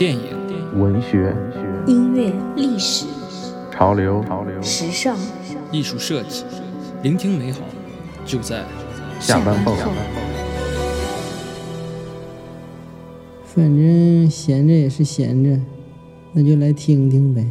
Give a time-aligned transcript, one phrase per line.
[0.00, 0.22] 电影、
[0.80, 1.36] 文学、
[1.86, 3.04] 音乐、历史、
[3.70, 5.14] 潮流、潮流、时尚、
[5.70, 6.42] 艺术设计，
[7.02, 7.60] 聆听美好，
[8.24, 8.64] 就在
[9.20, 9.76] 下班后。
[13.44, 15.60] 反正闲着也是闲着，
[16.32, 17.46] 那就来听听呗。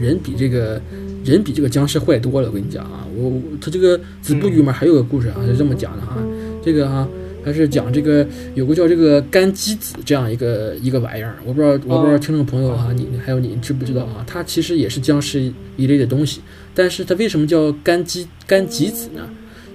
[0.00, 0.80] 人比这个
[1.24, 6.16] 人比这个僵尸坏多了，我跟你讲啊，我我他这个子不语里面还有个故事啊，是这么讲的啊，
[6.62, 7.08] 这个哈、
[7.44, 14.24] 还是讲这个有个叫这个干鸡子这样一个一个玩意儿，我不知道我不知道听众朋友啊，你还有你知不知道啊？
[14.26, 16.40] 它其实也是僵尸一类的东西，
[16.74, 19.28] 但是它为什么叫干鸡干鸡子呢？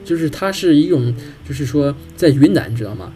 [0.05, 1.13] 就是它是一种，
[1.47, 3.11] 就是说在云南，你知道吗？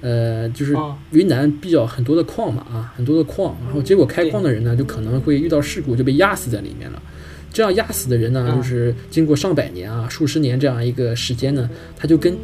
[0.00, 7.02] 呃，就是啊云南比较很多的矿嘛啊，很多的矿，然后结果开矿的人呢，就可能会遇到事故，就被压死在里面了。
[7.52, 12.36] 这样压死的人呢，啊就是经过上百年啊、数十年这样一个时间呢，他就跟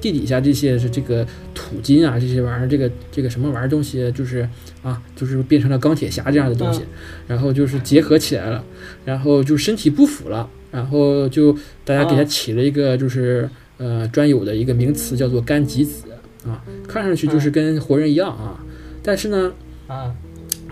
[0.00, 4.48] 地底下这些是这个土金啊这些玩意儿，这个这个什么玩意儿东西，就是
[4.82, 6.82] 啊，就是变成了钢铁侠这样的东西，
[7.26, 8.64] 然后就是结合起来了，
[9.04, 11.52] 然后就身体不腐了，然后就
[11.84, 16.04] 大家给他啊起了一个就是呃专有的一个名词，叫做干吉子
[16.46, 18.64] 啊，看上去就是跟活人一样啊，
[19.02, 19.52] 但是呢，
[19.86, 20.14] 啊，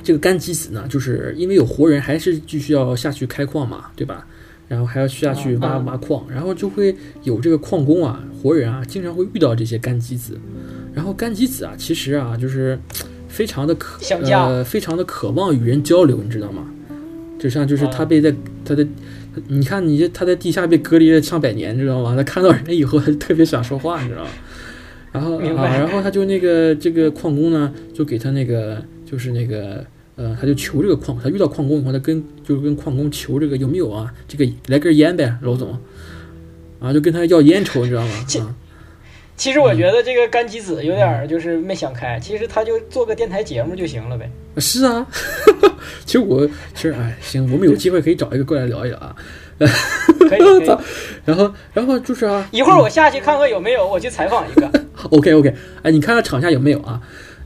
[0.03, 4.27] 这个干鸡子呢，就是因为有活人，还是继续要下去开矿嘛，对吧？
[4.69, 10.38] 然后还要下去挖嗯挖矿，然后就会有这个矿工啊、活人啊，经常会遇到这些干鸡子。
[10.94, 12.78] 然后干鸡子啊，其实啊，就是
[13.28, 16.66] 非常的渴呃，非常的渴望与人交流，你知道吗？
[17.38, 18.84] 就像就是他啊被在他的，
[19.47, 22.16] 你看你这他在地下被隔离了上百年，你知道吗？
[22.16, 24.30] 他看到人以后，他就特别想说话，你知道吗？
[25.12, 29.86] 然后啊，然后他就那个这个矿工呢，就给他那个就是那个
[30.19, 35.78] 呃，他就求这个矿，他遇到矿工以后，他跟就是跟矿工求这个有没有啊，这个来根烟呗，老总，
[36.80, 38.12] 啊，就跟他要烟抽，你知道吗？
[38.41, 38.55] 啊，
[39.36, 44.28] 其实我觉得这个甘吉子有点儿就是没想开，其实他就做个电台节目就行了呗。
[44.56, 45.06] 是啊，
[46.05, 46.44] 其实我
[46.75, 49.14] 其实哎，行，我们有机会可以找一个过来聊一聊啊。
[49.59, 50.78] 可以，可以。
[51.25, 54.69] 然后然后就是啊一会儿我下去看看有没有，我去采访一个。
[55.10, 57.00] OK OK，哎，你看看场下有没有啊？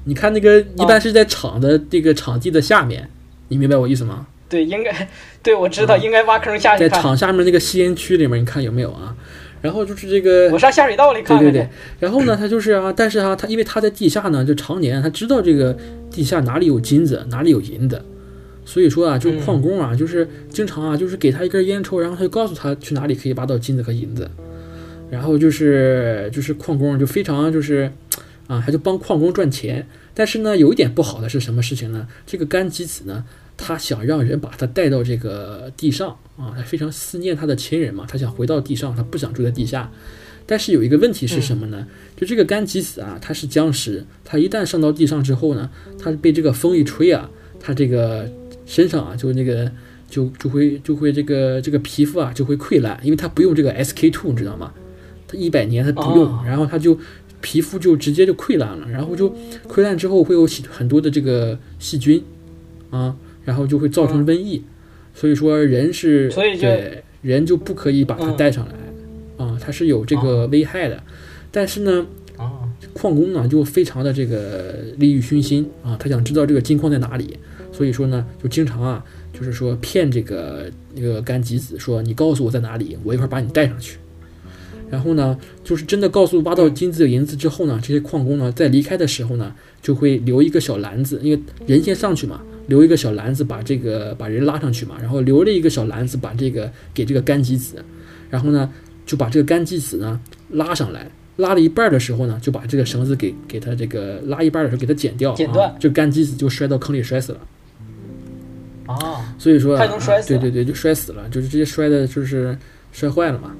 [0.04, 3.08] 你看那个一般是在场的这个场地的下面，
[3.48, 4.26] 你明白我意思吗？
[4.48, 5.08] 对，应该，
[5.42, 7.00] 对我知道，应该挖坑下去在看。
[7.00, 9.14] 场下面那个吸烟区里面，你看有没有啊？
[9.60, 11.52] 然后就是这个，我上下水道里看看去。
[11.52, 11.68] 对对对，
[12.00, 15.76] 然后呢，他就是啊，但是啊，他因为他在地下呢，就常年他知道这个
[16.10, 18.02] 地下哪里有金子，哪里有银子，
[18.64, 24.28] 所以说啊，就是矿工啊，就是经常啊，就是给他一根烟抽，然后他就告诉他去哪里可以挖到金子和银子，
[25.10, 27.88] 然后就是就是矿工就非常就是
[28.52, 32.06] 啊，他就帮矿工赚钱，但是呢，有一点不好的是什么事情呢？
[32.26, 33.24] 这个甘吉子呢，
[33.56, 39.90] 他想让人把他带到这个地上啊，他非常思念他的亲人嘛，他想回到地上，他不想住在地下。
[40.44, 41.86] 但是有一个问题是什么呢？
[42.14, 48.30] 就这个甘吉子啊，他是僵尸，他一旦上到地上之后呢，他被这个风一吹啊，他这个
[48.66, 49.70] 身上啊，就那个
[50.10, 54.74] 就就会就会这个这个皮肤啊就会溃烂，因为他不用这个 SK two，你知道吗？
[55.28, 56.98] 他一百年他不用，哦然后他就
[57.42, 59.28] 皮肤就直接就溃烂了，然后就
[59.68, 62.22] 溃烂之后会有细很多的这个细菌
[62.88, 63.14] 啊，
[63.44, 64.62] 然后就会造成瘟疫，
[65.12, 68.72] 所以说人是所以就对人就不可以把它嗯带上来。
[69.38, 71.02] 啊，它是有这个危害的，
[71.50, 77.36] 但是呢，啊，矿工呢就非常的这个利欲熏心啊，他想知道这个金矿在哪里，
[77.72, 83.96] 所以说呢，就经常啊，就是说骗这个那个甘吉子说你告诉我在哪里，我一会儿把你带上去。
[84.92, 97.82] 然后呢，就是真的告诉挖到金子、银子之后呢，这些矿工呢在离开的时候呢，就会留一个小篮子，因为人先上去嘛，留一个小篮子把这个把人拉上去嘛，然后留了一个小篮子把这个给这个干吉子，
[98.28, 98.70] 然后呢
[99.06, 100.20] 就把这个干吉子呢
[100.50, 107.40] 拉上来，拉了一半儿的时候呢，就把这个绳子给给他这个拉一半儿的时候给他剪掉，剪断啊，这个干机子就摔到坑里摔死了。
[108.84, 112.54] 啊，所以说摔死对对对，就摔死了，就是直接摔的，就是
[112.92, 113.56] 摔坏了嘛。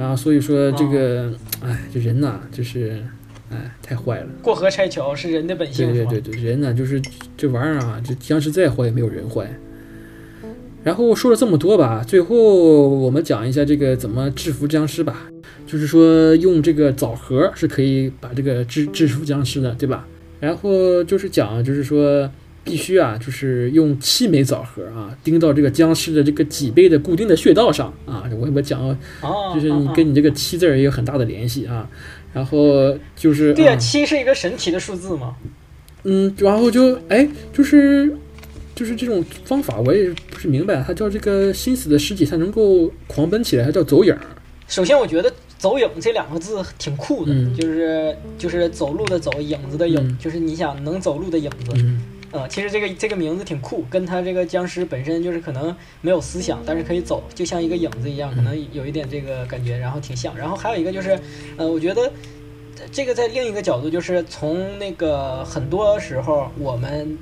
[0.00, 1.30] 然后所以说这个，
[1.62, 3.02] 哎，这人呐，就是，
[3.50, 4.26] 哎，太坏了。
[4.40, 6.32] 过河拆桥是人的本性，对对对？
[6.32, 6.98] 对，人呢，就是
[7.36, 9.46] 这玩意儿啊，这僵尸再坏也没有人坏。
[10.82, 15.26] 然后说了这么多吧，最后我们讲一下这个怎么制服僵尸吧。
[15.66, 20.08] 就是说用这个枣核是可以把这个制制服僵尸的，对吧？
[20.40, 22.28] 然后就是讲，就是说
[22.62, 28.24] 必须啊，就是用七枚枣核啊，钉到这个僵尸的这个脊背的固定的穴道上啊。
[28.38, 28.96] 我我讲，啊，
[29.54, 31.88] 就是你啊跟你这个七字儿也有很大的联系啊。
[32.32, 35.34] 然后就是对呀，啊七是一个神奇的数字嘛。
[36.04, 38.14] 嗯，然后就哎，就是
[38.74, 44.16] 就是这种方法，我也不是明白，它叫这个心死的尸体，它能够狂奔起来，它叫走影。
[44.68, 51.72] 首先，我觉得走影这两个字挺酷的，嗯就是就是走路的走，影子的影，嗯就是你想能走路的影子。
[51.74, 52.00] 嗯
[52.32, 60.36] 呃，其实这个这个名字挺酷，跟他这个僵尸本身就是可能没有思想，但是可以走，就像一个影子一样，可能有一点这个感觉，然后挺像。
[60.36, 61.18] 然后还有一个就是，
[61.56, 62.02] 呃，我觉得
[62.78, 67.18] 呃这个在另一个角度，就是从那个很多时候我们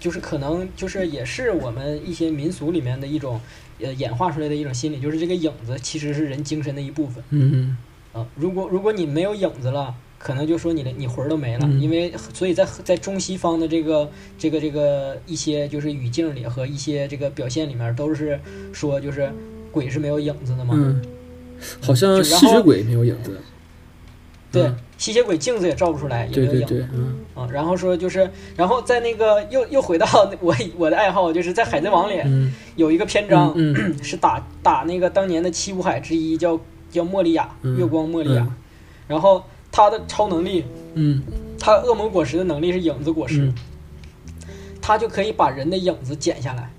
[0.00, 3.40] 就是可能就是也是我们一些民俗里面的一种
[3.80, 7.22] 呃演化出来的一种心理，就是这个影子其实是人精神的一部分。
[7.30, 7.76] 嗯
[8.12, 11.80] 啊，如果如果你没有影子了，可能就说你的你魂儿都没了，嗯。
[11.80, 14.08] 因为所以在在中西方的这个
[14.38, 18.38] 这个这个一些就是语境里和一些这个表现里面都是
[18.72, 19.30] 说就是
[19.70, 21.02] 鬼是没有影子的嘛，嗯，
[21.80, 23.40] 好像吸血鬼没有影子。
[24.52, 26.86] 对嗯，吸血鬼镜子也照不出来，也没有影子。
[26.92, 27.14] 嗯。
[27.34, 30.06] 啊，然后说就是，然后在那个又又回到
[30.40, 32.52] 我我的爱好，就是在《海贼王》里嗯。
[32.76, 33.54] 有一个篇章、
[34.04, 36.60] 是打打那个当年的七武海之一叫
[36.90, 37.78] 叫莫利亚，嗯。
[37.78, 38.54] 月光莫利亚，嗯。
[39.08, 39.42] 然后
[39.72, 40.64] 他的超能力
[40.94, 41.20] 嗯。
[41.58, 43.54] 他恶魔果实的能力是影子果实，嗯。
[44.80, 46.70] 他就可以把人的影子剪下来。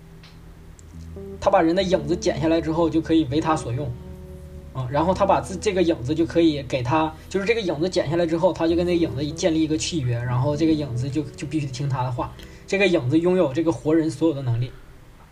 [1.39, 3.91] 他把人的影子剪下来之后，就可以为他所用，
[4.71, 12.33] 啊，然后他把自这个影子就可以给他，就是这个影子剪下来之后，他就跟那个影子建立一个契约，然后这个影子就就必须听他的话。
[12.65, 14.71] 这个影子拥有这个活人所有的能力，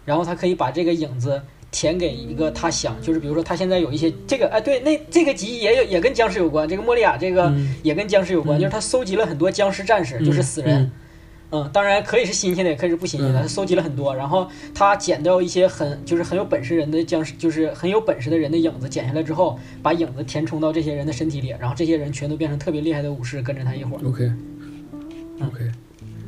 [0.03, 1.41] 然后他可以把这个影子
[1.71, 10.91] 填给一个他想，就是比如说他现在有一些这个哎对，那这个集也有也跟僵尸有关，这个莫利亚这个嗯也跟僵尸有关，嗯就是他搜集了很多僵尸战士，就是死人。
[11.53, 13.41] 嗯，当然可以是新鲜的，也可以是不新鲜的。
[13.41, 24.07] 嗯他搜集了很多，然后他捡到一些很就是很有本事人的僵尸，就是很有本事的人的影子，剪下来之后，把影子填充到这些人的身体里，然后这些人全都变成特别厉害的武士，跟着他一伙儿。
[24.07, 24.31] ，OK
[25.41, 25.71] OK，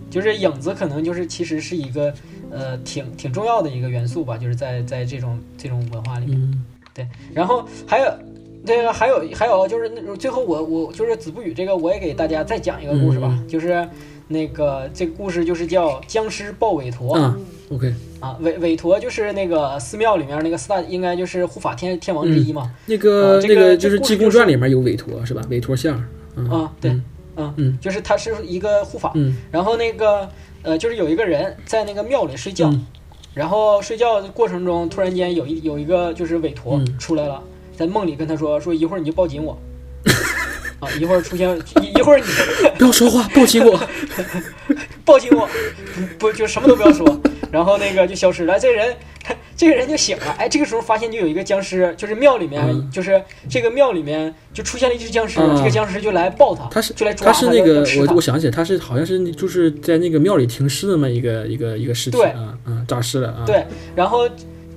[0.09, 2.13] 就是影子可能就是其实是一个
[2.53, 6.39] 呃挺挺重要的一个元素吧，就是在在这种这种文化里面。
[6.39, 6.63] 嗯。
[6.93, 8.13] 对，然后还有
[8.63, 13.47] 这个还有还有就是那种最后我我就是子不语这个我也给大家再讲一个故事吧，嗯。
[13.47, 13.87] 就是
[14.27, 17.35] 那个这个故事就是叫僵尸抱韦陀啊
[17.71, 25.41] ，OK，啊，韦韦陀就是那个寺庙里面那个四大应该就是护法天天王之一嘛，那个啊这个那个就是《济公传》里面有韦陀是吧？
[25.49, 26.01] 韦陀像
[26.35, 27.03] 嗯啊对嗯。
[27.35, 27.75] 啊，嗯。
[27.81, 29.35] 就是他是一个护法，嗯。
[29.51, 30.29] 然后那个
[30.63, 32.85] 呃就是有一个人在那个庙里睡觉，嗯
[33.33, 37.41] 然后睡觉的过程中突然间有一有一个就是韦陀嗯出来了，
[37.75, 39.57] 在梦里跟他说说一会儿你就抱紧我。
[40.79, 40.89] 啊！
[40.99, 42.25] 一会儿出现，一一会儿你
[42.77, 43.79] 不要说话，抱紧我。
[45.05, 45.47] 抱紧我，
[46.19, 47.05] 不不就什么都不要说，
[47.53, 48.59] 然后那个就消失了。
[48.59, 48.95] 这个人，
[49.55, 50.35] 这个人就醒了。
[50.39, 63.43] 哎，这个时候发现就有一个僵尸，就是庙里面，嗯就是这个庙里面就出现了一只僵尸，啊这个僵尸就来抱他，他是就来抓他是那个我我想起来，他是好像是就是在那个庙里停尸那么一个一个一个尸体对啊嗯诈尸了啊。
[63.45, 63.63] 对，
[63.95, 64.27] 然后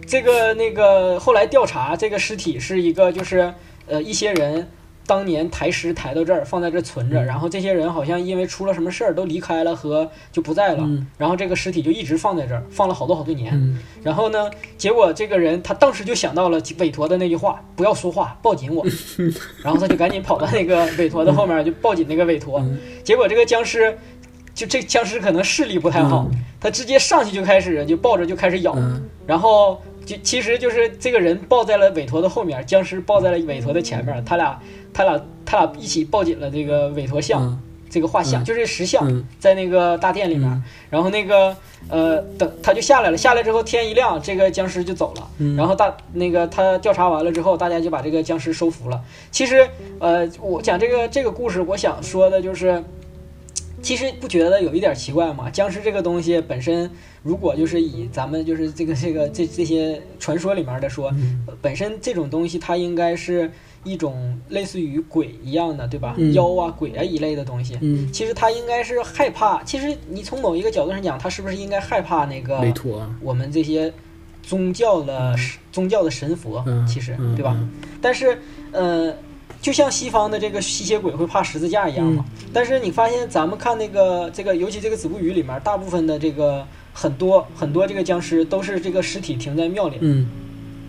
[0.07, 3.53] 这个那个后来调查，这个尸体是一个就是
[3.87, 4.69] 呃一些人
[5.07, 7.25] 当年抬尸抬到这儿，放在这儿存着，嗯。
[7.25, 11.07] 然后这些人好像因为出了什么事儿都离开了和就不在了，嗯。
[11.17, 13.53] 然后这个尸体就一直放在这儿，放了好多好多年。
[13.55, 13.79] 嗯。
[14.03, 18.85] 然后呢，结果这个人他当时就想到了韦陀的那句话：“不要说话，抱紧我。”
[19.63, 22.59] 然后他就赶紧跑到那个韦陀的后面，就抱紧那个韦陀。
[22.61, 22.79] 嗯。
[23.05, 23.97] 结果这个僵尸，
[24.55, 26.29] 就这僵尸可能视力不太好，
[26.61, 29.09] 他直接上去就开始就抱着就开始咬，嗯。
[29.27, 34.59] 然后就其实就是这个人抱在了韦陀的后面，僵尸抱在了韦陀的前面，他俩
[34.95, 37.43] 他俩他俩一起抱紧了这个韦陀像。
[37.43, 41.57] 嗯这个画像、嗯就是石像，嗯在那个大殿里面，嗯然后那个
[41.89, 45.31] 呃，等他就下来了，下来之后天一亮，这个僵尸就走了。
[45.39, 49.01] 嗯然后大那个他调查完了之后，大家就把这个僵尸收服了。
[49.31, 49.67] 其实
[50.01, 52.83] 呃，我讲这个这个故事，我想说的就是，
[53.87, 55.49] 其实不觉得有一点奇怪吗？
[55.49, 56.91] 僵尸这个东西本身，
[57.23, 63.49] 如果就是以咱们就是这个这个这这些传说里面的说，嗯本身这种东西它应该是
[63.85, 66.17] 一种类似于鬼一样的，对吧？
[66.19, 67.79] 嗯妖啊、鬼啊一类的东西。
[67.81, 69.63] 嗯，其实它应该是害怕。
[69.63, 72.59] 其实你从某一个角度上讲，它是不是应该害怕那个
[73.23, 73.93] 我们这些
[74.43, 75.37] 宗教的、
[75.71, 76.61] 宗教的神佛？
[76.67, 77.55] 嗯其实嗯对吧？
[77.57, 77.71] 嗯
[78.03, 78.37] 但是
[78.73, 79.15] 呃，
[79.67, 82.25] 就像西方的这个吸血鬼会怕十字架一样嘛。
[82.29, 82.49] 嗯。
[82.53, 90.29] 但是你发现咱们看那个这个，尤其这个子不语里面，大部分的这个很多很多这个僵尸都是这个尸体停在庙里，嗯。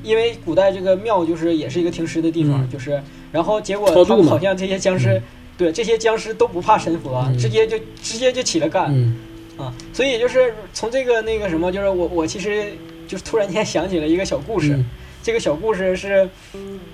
[0.03, 2.69] 因为古代这个庙就是也是一个停尸的地方，嗯。
[2.69, 5.13] 就是然后结果他们好像这些僵尸。
[5.13, 5.23] 嗯。
[5.57, 7.35] 对这些僵尸都不怕神佛，嗯。
[7.35, 9.17] 直接就直接就起来干、嗯。
[9.57, 9.73] 啊！
[9.91, 12.73] 所以就是从这个那个什么，就是我我其实
[13.07, 14.85] 就是突然间想起了一个小故事，嗯。
[15.23, 16.29] 这个小故事是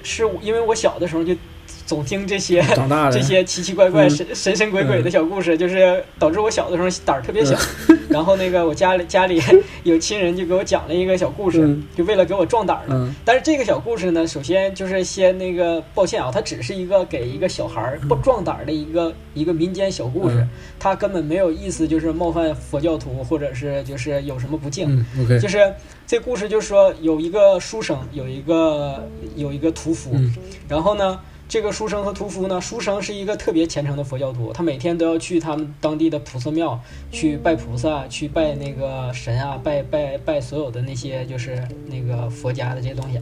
[0.01, 1.35] 是因为我小的时候就
[1.85, 4.09] 总听这些长大这些奇奇怪怪、嗯。
[4.09, 7.57] 神神神鬼鬼的小故事，就是导致我小的时候胆儿特别小。
[8.09, 9.41] 然后那个我家里家里
[9.83, 11.83] 有亲人就给我讲了一个小故事，嗯。
[11.95, 13.09] 就为了给我壮胆儿。
[13.25, 20.49] 但是这个小故事呢，首先就是先那个抱歉啊，它只是一个给一个小孩儿不壮胆儿的一个一个民间小故事嗯，
[20.79, 25.03] 它根本没有意思，就是冒犯佛教徒或者是就是有什么不敬。
[25.41, 25.73] 就是
[26.05, 30.33] 这故事就是说有一个书生，有一个有一个屠夫，嗯。
[30.67, 31.19] 然后呢，
[31.53, 36.81] 这个书生和屠夫呢，书生是一个特别虔诚的佛教徒，他每天都要去他们当地的菩萨庙
[37.11, 43.21] 去拜菩萨，去拜那个神啊，拜拜拜所有的那些就是那个佛家的这些东西，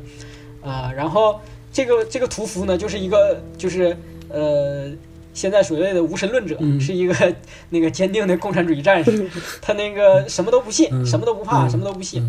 [0.61, 1.41] 啊、然后
[1.73, 3.97] 这个这个屠夫呢，就是一个就是
[4.29, 4.89] 呃。
[5.33, 6.77] 现在所谓的无神论者、嗯。
[6.77, 7.35] 是一个
[7.69, 9.29] 那个坚定的共产主义战士，
[9.61, 11.05] 他那个什么都不信，嗯。
[11.05, 11.69] 什么都不怕，嗯。
[11.69, 12.21] 什么都不信。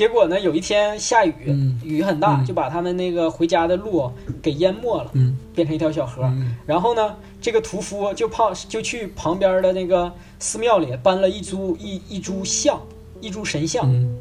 [0.00, 1.78] 嗯结果呢，有一天下雨，嗯。
[1.84, 2.44] 雨很大，嗯。
[2.46, 5.36] 就把他们那个回家的路给淹没了，嗯。
[5.54, 6.22] 变成一条小河。
[6.22, 6.56] 嗯。
[6.64, 12.80] 然后呢，这个屠夫就跑就去旁边的那个寺庙里搬了一株一一株像，
[13.20, 14.16] 一株神像，嗯。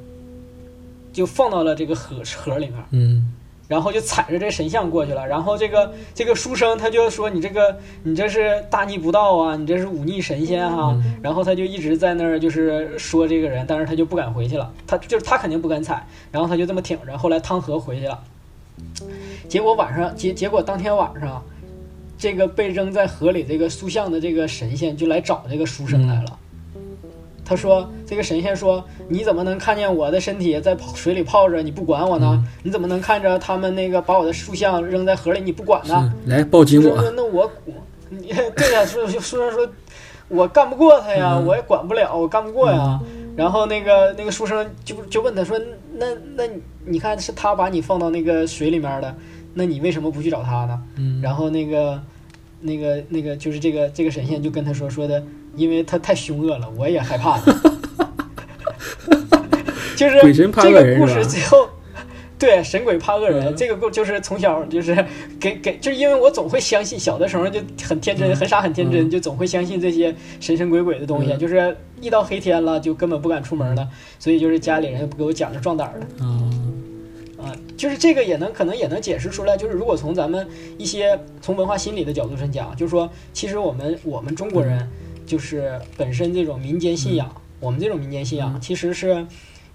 [1.14, 2.76] 就放到了这个河河里面。
[2.92, 3.34] 嗯
[3.70, 5.26] 然后就踩着这神像过去了。
[5.26, 14.74] 然后这个这个书生他就说：“你这个你这是大逆不道啊，你这是忤逆神仙哈、嗯然后他就一直在那儿就是说这个人，但是他就不敢回去了。
[14.88, 17.16] 他就是他肯定不敢踩，然后他就这么挺着。
[17.16, 18.20] 后来汤河回去了。
[19.48, 21.44] 结果晚上结结果当天晚上，
[22.18, 26.39] 这个被扔在河里这个塑像的这个神仙就来找这个书生来了。
[27.50, 32.46] 他说：“这个神仙说，你怎么能看见我的身体在泡水里泡着，你不管我呢？
[32.62, 37.52] 你怎么能看着他们那个把我的塑像扔在河里，你不管呢？”来抱紧我说：“那我，
[38.10, 39.68] 你对呀、书书生说，
[40.28, 43.00] 我干不过他呀，嗯我也管不了，我干不过呀。
[43.36, 45.60] 然后那个那个书生就就问他说
[45.98, 49.16] ：“那那你你看是他把你放到那个水里面的，
[49.56, 52.00] 那你为什么不去找他呢？”嗯然后那个
[52.62, 55.24] 那个那个就是这个这个神仙就跟他说说的，
[55.56, 57.52] 因为他太凶恶了，我也害怕他。
[59.96, 61.70] 就是这个故事最后。
[62.38, 65.06] 对，神鬼怕恶人，嗯这个故就是从小就是
[65.38, 73.86] 给给，就是因为我总会相信，小的时候就很天真、嗯很傻、很天真，嗯就总会相信这些神神鬼鬼的东西，嗯就是一到黑天了就根本不敢出门了，
[74.20, 76.06] 所以就是家里人给我讲着壮胆儿的。
[76.24, 76.40] 啊
[77.44, 84.90] 啊，就是这个也能可能也能解释出来，就是如果从咱们一些从文化心理的角度上讲，就是说，其实我们我们中国人
[85.30, 88.60] 就是本身这种民间信仰，我们这种民间信仰嗯。
[88.60, 89.24] 其实是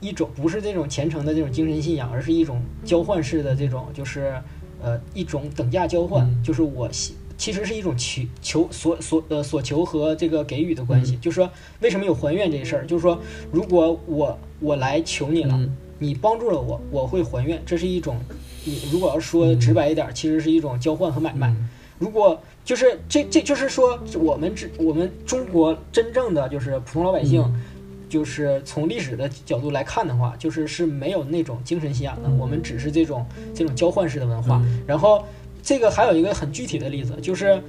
[0.00, 4.34] 一种不是这种虔诚的这种精神信仰，而是一种交换式的这种就是
[4.82, 6.42] 呃一种等价交换，嗯。
[6.42, 11.20] 就是我希其实是一种求求所所呃所求和这个给予的关系，嗯。
[11.20, 11.48] 就是说
[11.80, 13.20] 为什么有还愿这事儿，就是说
[13.52, 15.54] 如果我我来求你了。
[15.56, 15.76] 嗯。
[16.00, 18.18] 你帮助了我，我会还愿，这是一种，
[18.64, 21.46] 你如果要说直白一点，其实是一种交换和买卖。
[21.48, 21.68] 嗯。
[22.00, 27.60] 如果就是这这就是说，我们这我们中国真正的就是普通老百姓，嗯
[28.08, 34.60] 就是从历史的角度来看的话，就是是没有那种精神信仰的，我们只是这种这种交换式的文化。
[34.64, 35.24] 嗯然后
[35.62, 37.62] 这个还有一个很具体的例子，就是。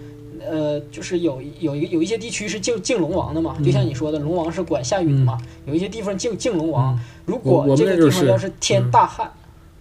[0.47, 5.39] 呃，就是有有一个有一些地区是敬敬龙王的嘛，就像你说的，龙王是管下雨的嘛。
[5.65, 9.31] 有一些地方敬敬龙王，嗯如果这个地方要是天嗯大旱，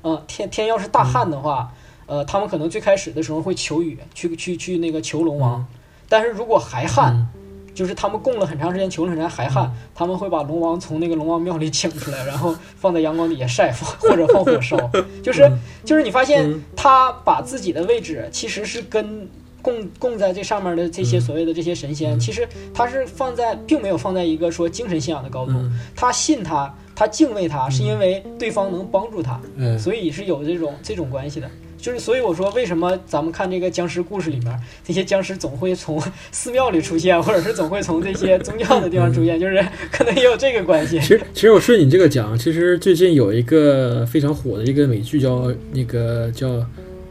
[0.01, 1.71] 啊、天天要是大旱的话，
[2.07, 5.67] 呃，他们可能最开始的时候会求雨，去去去那个求龙王，
[6.09, 7.29] 但是如果还旱，嗯。
[7.75, 14.77] 就是他们供了很长时间，求了很长时间还旱，他们会把龙王从那个龙王庙里请出来，然后放在阳光底下晒，放或者放火烧，
[15.23, 15.51] 就是
[15.85, 16.63] 就是你发现嗯。
[16.77, 19.29] 他把自己的位置其实是跟。
[19.65, 21.21] 供供在这上面的这些嗯。
[21.23, 25.53] 所谓的这些神仙，其实他是放在，并没有放在一个说精神信仰的高度。
[25.53, 25.81] 嗯。
[25.97, 29.79] 他信他，他敬畏他，是因为对方能帮助他，嗯。
[29.79, 31.51] 所以是有这种这种关系的。
[31.85, 39.63] 就是所以我说，为什么咱们看这个僵尸故事里面，这些僵尸总会从寺庙里出现，或者是总会从这些宗教的地方出现，就是
[39.93, 41.09] 可能也有这个关系其。
[41.09, 46.59] 实，其实我顺你这个讲，其实最近有一个非常火的一个美剧叫那个叫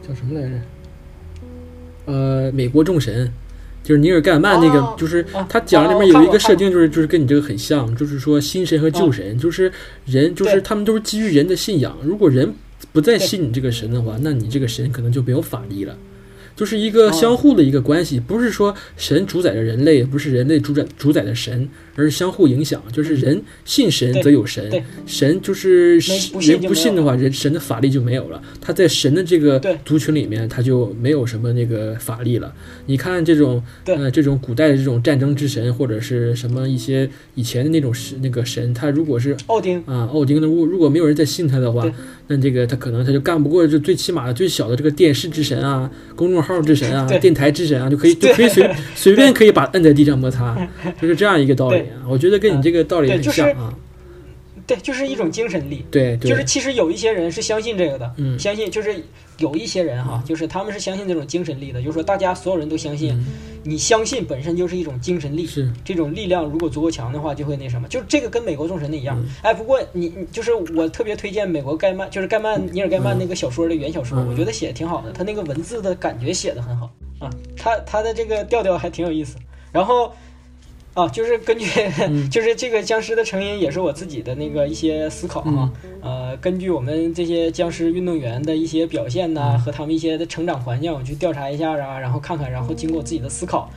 [0.02, 0.54] 叫什么来着？
[2.06, 3.32] 呃，美国众神，
[3.84, 9.72] 就是尼尔盖曼那个，哦就是啊他讲里哦面有一个设定，就是就是跟你这个很像，就是说新神和旧神，就是
[10.04, 12.52] 人就是他们都是基于人的信仰，如果人
[12.92, 15.96] 不再信你这个神的话，那你这个神可能就没有法力了。
[16.56, 22.82] 就是一个相互的一个关系，不是说神主宰着人类，不是人类主宰主宰着神，而是相互影响。
[22.92, 28.40] 就是人信神则有神，神就是没不信人不信的话，人神的法力就没有了。
[28.60, 32.52] 他在神的这个族群里面，他就没有什么那个法力了。
[32.86, 41.90] 你看这种呃这种古代的这种战争之神，或者是什么一些以前的那种神那个神，他如果是奥丁，啊，奥丁的，如果如果没有人再信他的话，
[42.26, 50.56] 那这个他可能他就干不过这最起码的最小的这个电视之神啊，公众号之神啊，电台之神啊，就可以就可以随 随便可以把摁在地上摩擦，
[51.00, 52.06] 就是这样一个道理啊。
[52.08, 53.74] 我觉得跟你这个道理很像啊。
[54.66, 55.84] 对，就是一种精神力。
[55.90, 58.96] 对对，就是其实有一些人是相信这个的，嗯相信就是
[59.36, 63.26] 有一些人哈，就是他们是相信这种精神力的，就是说大家所有人都相信，嗯
[63.62, 69.20] 你相信本身就是一种精神力，是这种力量如果足够强的话，就会那什么，就是这个跟美国众神的一样。
[69.22, 79.36] 嗯哎，不过你你就是我特别推荐美国盖曼，就是盖曼尼尔盖曼那个小说的原小说，嗯我觉得写的挺好的，他那个文字的感觉写的很好啊，他他的这个调调还挺有意思。
[79.72, 80.10] 然后
[80.94, 81.66] 啊，就是根据、
[82.08, 85.70] 嗯 就是这个僵尸的成因，也是我自己的那个一些思考哈。
[86.00, 93.68] 呃，根据我们这些僵尸运动员的一些表现呐、和他们一些的成长环境，我去调查一下啊，然后看看，然后经过我自己的思考，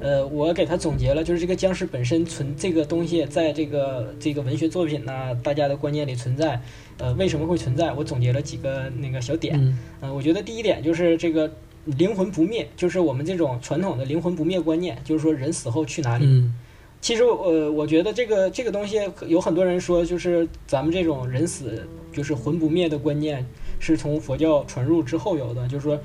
[0.00, 6.60] 呃，我给他总结了，就是这个僵尸本身存这个东西，在这个这个文学作品呐、大家的观念里存在，
[6.98, 7.92] 呃，为什么会存在？
[7.92, 9.56] 我总结了几个那个小点。
[9.58, 11.50] 嗯呃，我觉得第一点就是这个
[11.96, 16.24] 灵魂不灭，就是我们这种传统的灵魂不灭观念，就是说人死后去哪里？
[16.26, 16.54] 嗯
[17.02, 23.46] 其实呃，我觉得这个这个东西有很多人说，就是咱们这种人死就是魂不灭的观念
[23.78, 25.98] 是从佛教传入之后有的，就是说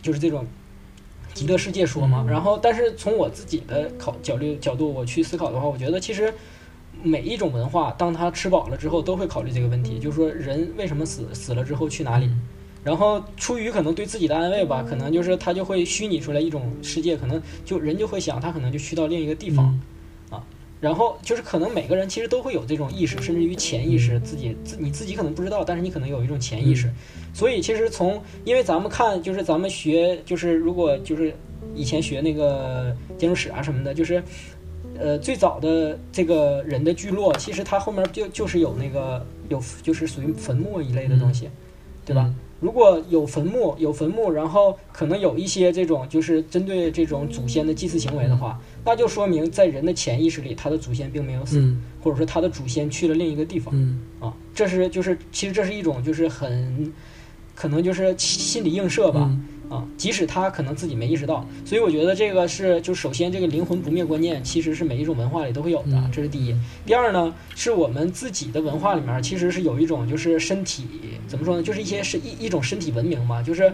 [0.00, 0.46] 就是这种
[1.34, 2.22] 极乐世界说嘛。
[2.24, 6.32] 嗯然后，但是从我自己的考角度角度我去思考的话，我觉得其实
[7.02, 12.30] 每一种文化，当他吃饱了之后，都会考虑这个问题，就是说人为什么死，死了之后去哪里？
[12.86, 19.76] 然后出于可能对自己的安慰吧，可能就是他就会虚拟出来一种世界，可能就人就会想他可能就去到另一个地方，
[20.30, 20.40] 啊。
[20.80, 26.88] 然后就是可能每个人其实都会有这种意识，甚至于潜意识，自己自你自己可能不知道，但是你可能有一种潜意识。
[27.34, 31.34] 所以其实从因为咱们看，就是咱们学，就是如果就是
[31.74, 34.22] 以前学那个建筑史啊什么的，就是
[34.96, 41.50] 呃最早的这个人的聚落，其实它后面就就是有那个有就是属于坟墓一类的东西，
[42.04, 42.32] 对吧？
[42.58, 54.32] 如果有坟墓，有坟墓，然后可能有一些这种就是针对这种祖先的祭祀行为的话，那就说明在人的潜意识里，他的祖先并没有死，嗯或者说他的祖先去了另一个地方嗯啊。
[54.54, 56.92] 这是就是其实这是一种就是很
[57.54, 59.28] 可能就是心理映射吧。
[59.30, 66.54] 嗯啊，即使他可能自己没意识到，所以我觉得这个是，就首先这个灵魂不灭观念其实是每一种文化里都会有的，嗯这是第一。
[66.84, 70.84] 第二呢，是我们自己的文化里面其实是有一种就是身体
[71.26, 73.72] 怎么说呢，就是一些是一一种身体文明嘛，就是，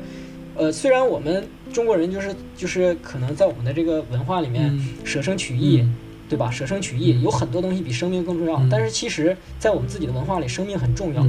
[0.57, 5.85] 呃，虽然我们中国人就是就是可能在我们的这个文化里面嗯舍生取义，
[6.29, 6.51] 对吧？
[6.51, 11.23] 舍生取义有很多东西比生命更重要，嗯但是其实，在我们自己的文化里，生命很重要。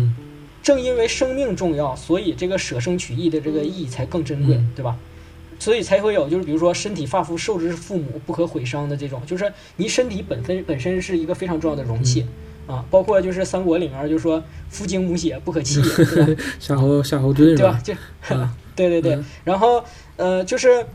[0.63, 4.97] 嗯正因为生命重要，所以这个舍生取义的这个义才更珍贵，嗯对吧？
[5.59, 12.25] 所以才会有就是比如说身体发肤受之父母不可毁伤的这种，就是你身体本身本身是一个非常重要的容器。
[12.65, 16.43] 啊，包括就是三国里面就说父精母血不可弃也，对吧？
[16.61, 17.81] 夏侯夏侯惇是对吧？
[17.83, 17.93] 就
[18.33, 19.83] 啊 对对对嗯，然后
[20.15, 20.85] 呃，就是，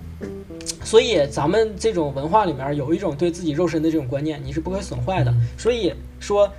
[0.82, 5.30] 所以咱们这种文化里面有一种对自己肉身的这种观念，你是不可损坏的。
[5.30, 6.50] 嗯所以说，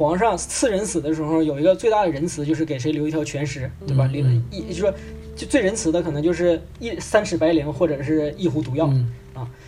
[0.00, 4.06] 皇上赐人死的时候，有一个最大的仁慈，就是给谁留一条全尸，对吧？
[4.06, 4.90] 留一就说
[5.36, 8.86] 就最仁慈的，可能就是一三尺白绫或者是一壶毒药。
[8.88, 9.12] 嗯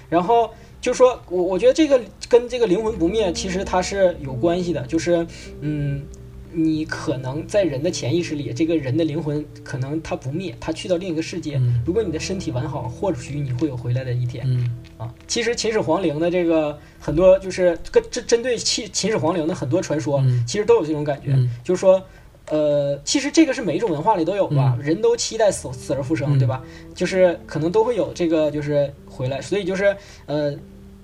[0.08, 5.26] 然后就说我我觉得这个跟这个灵魂不灭其实它是有关系的，就是
[5.60, 6.02] 嗯，
[6.52, 11.56] 你可能在人的潜意识里，这个人的灵魂可能他不灭，他去到另一个世界。
[11.56, 15.14] 嗯如果你的身体完好，或许你会有回来的一天嗯啊。
[15.26, 22.02] 其实秦始皇陵的这个很多就是跟针针对秦秦始皇陵的很多传说，嗯其实都有这种感觉，嗯就是说。
[22.50, 26.60] 呃，其实这个是每一种文化里都有吧，人都期待死死而复生，嗯对吧？
[26.92, 30.52] 就是可能都会有这个，就是回来，所以就是呃，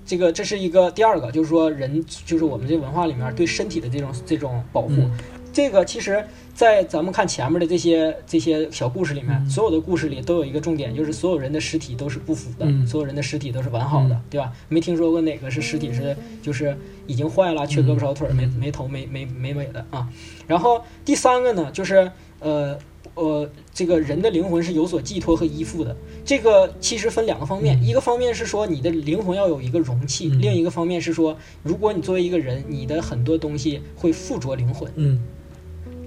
[0.04, 5.11] 这个这是一个第二个，就是说人就是我们这文化里面对身体的这种这种保护，嗯
[5.59, 14.53] 这个其实，在咱们看前面的这些这些小故事里面，嗯所有的故事里都有一个重点，就是所有人的尸体都是不腐的，嗯所有人的尸体都是完好的，嗯对吧？
[14.68, 16.77] 没听说过哪个是尸体是就是
[17.09, 20.09] 已经坏了，缺胳膊少腿儿，没没头没没没尾的啊。
[20.47, 22.79] 然后第三个呢，就是呃。
[23.14, 25.97] 呃，这个人的灵魂是有所寄托和依附的。
[26.25, 34.88] 这个其实分两个方面，嗯一个方面是说你的灵魂要有一个容器，嗯另一个方面是说，如果你作为一个人，你的很多东西会附着灵魂。
[34.94, 35.21] 嗯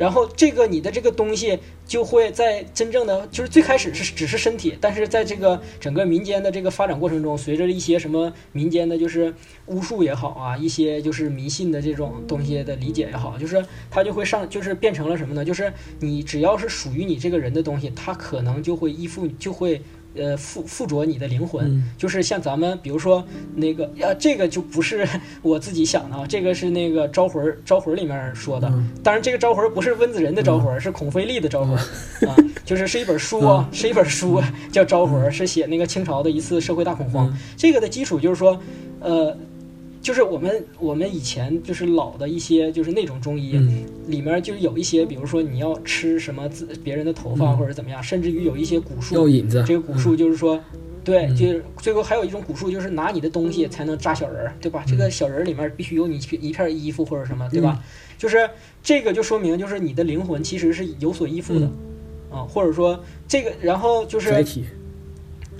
[0.01, 9.31] 然后这个你的这个东西就会在真正的就是最开始是只是身体，但是在这个整个民间的这个发展过程中，随着一些什么民间的就是
[9.67, 15.45] 巫术也好啊，一些就是迷信的这种东西的理解也好，就是它就会上就是变成了什么呢？
[15.45, 19.79] 就是你只要是属于你这个人的东西，它可能就会依附就会
[20.15, 23.23] 呃附附着你的灵魂，嗯就是像咱们比如说
[23.55, 25.07] 那个呀，这个就不是
[25.41, 28.67] 我自己想的啊，这个是那个招魂招魂里面说的。
[28.69, 37.27] 嗯当然，这个招魂不是温子仁的招魂，是孔飞利的招魂、啊，就是是一本书啊，是一本书叫《招魂》，是写那个清朝的一次社会大恐慌。
[37.27, 38.59] 嗯这个的基础就是说，
[38.99, 39.35] 呃。
[40.01, 43.85] 就是我们我们以前就是老的一些就是那种中医，嗯。
[44.07, 47.57] 里面就是有一些，比如说你要吃什么自别人的头发嗯。
[47.57, 50.59] 或者怎么样，甚至于有一些蛊术，药引子，这个蛊术就是说，
[51.03, 51.35] 对，嗯。
[51.35, 54.83] 就是最后还有一种蛊术，就是拿你的东西才能扎小人儿，对吧？
[54.87, 57.79] 这个小人儿里面必须有你一片衣服或者什么，对吧？
[58.17, 58.49] 就是
[58.83, 61.65] 这个就说明，就是你的灵魂其实是有所依附的，
[62.31, 64.65] 啊，或者说这个，然后就是载体，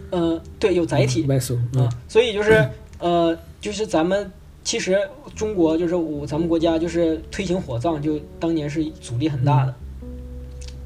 [0.10, 1.40] 呃，对，有载体啊
[1.76, 2.68] 嗯，所以就是
[3.00, 4.30] 呃，就是咱们
[4.64, 5.00] 其实
[5.36, 9.76] 中国就是我咱们国家就是推行火葬，就当年是阻力很大的。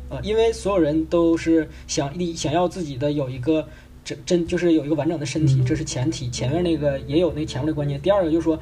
[0.10, 3.66] 呃，因为所有人都是想想要自己的有一个
[4.04, 6.30] 真真就是有一个完整的身体，嗯这是前提。
[6.30, 8.00] 前面那个也有那前面的观念。
[8.02, 8.60] 第二个就是说，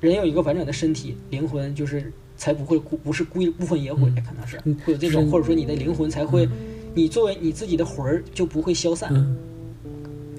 [0.00, 6.48] 人有一个完整的身体，灵魂就是才不会孤不是孤孤魂野鬼，嗯可能是嗯会有这种，或者说你的灵魂才会，
[6.94, 9.10] 你作为你自己的魂儿就不会消散。
[9.12, 9.36] 嗯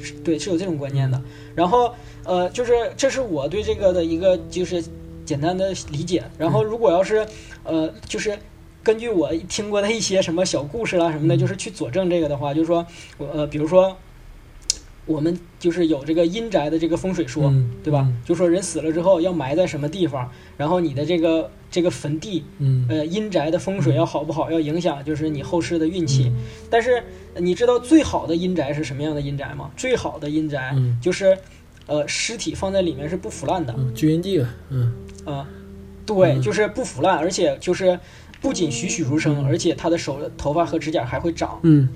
[0.04, 1.20] 是对，是有这种观念的。
[1.56, 1.94] 然后
[2.26, 4.84] 呃，就是这是我对这个的一个就是
[5.26, 6.24] 简单的理解。
[6.38, 7.26] 然后如果要是
[7.64, 8.38] 呃，就是
[8.84, 12.86] 根据我听过的一些什么小故事啦什么的，就是去佐证这个的话，就是说
[13.18, 13.96] 我呃，比如说
[15.06, 18.22] 我们就是有这个阴宅的这个风水说，嗯对吧嗯？
[18.26, 26.26] 就说人死了之后要埋在什么地方，然后你的这个这个坟地嗯呃，阴宅的风水要好不好，要影响就是你后世的运气。
[26.28, 26.36] 嗯
[26.70, 27.02] 但是
[27.34, 29.72] 呃你知道最好的阴宅是什么样的阴宅吗？
[29.76, 31.36] 最好的阴宅嗯就是，
[31.88, 34.94] 呃，尸体放在里面是不腐烂的嗯，聚阴地了，嗯
[35.26, 35.48] 啊、
[36.06, 38.00] 对，嗯就是不腐烂，而且就是
[38.40, 41.90] 不仅栩栩如生，嗯而且他的手、头发和指甲还会长嗯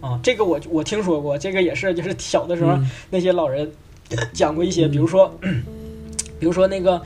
[0.00, 0.18] 啊。
[0.22, 3.70] 这个我我听说过，这个也是就是小的时候嗯那些老人
[4.32, 5.30] 讲过一些，比如说，
[6.40, 7.02] 比如说那个。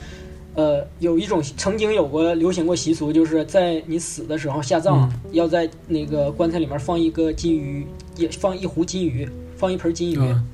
[0.55, 7.87] 呃，有一种曾经有过流行过习俗，就是在你死的时候下葬，嗯要在那个棺材里面放一个金鱼，
[8.17, 10.45] 也放一壶金鱼，放一盆金鱼啊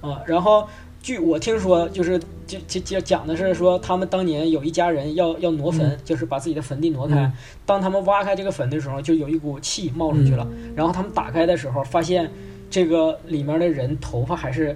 [0.00, 0.22] 啊。
[0.26, 0.66] 然后
[1.02, 7.16] 据我听说，就是就就就讲的是说，他们当年有一家人要要挪坟，嗯就是把自己的坟地挪开。
[7.16, 7.32] 嗯
[7.66, 10.48] 当他们挖开这个坟的时候，就有一股气冒出去了。
[10.74, 12.30] 然后他们打开的时候，发现
[12.70, 14.74] 这个里面的人头发还是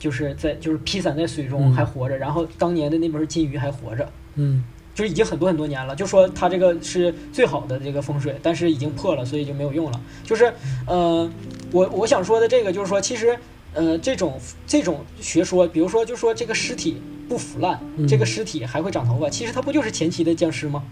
[0.00, 4.08] 就是在就是披散在水中嗯还活着，然后当年的那盆金鱼还活着。
[4.34, 10.00] 嗯就是已经很多很多年了，就说它这个是最好的这个风水，但是已经破了，所以就没有用了。
[10.24, 10.52] 就是，
[10.86, 11.30] 呃，
[11.70, 13.38] 我我想说的这个就是说，其实，
[13.72, 20.82] 呃，这种这种学说，比如说，就说这个尸体不腐烂，嗯这个尸体还会长头发，其实它不就是前期的僵尸吗？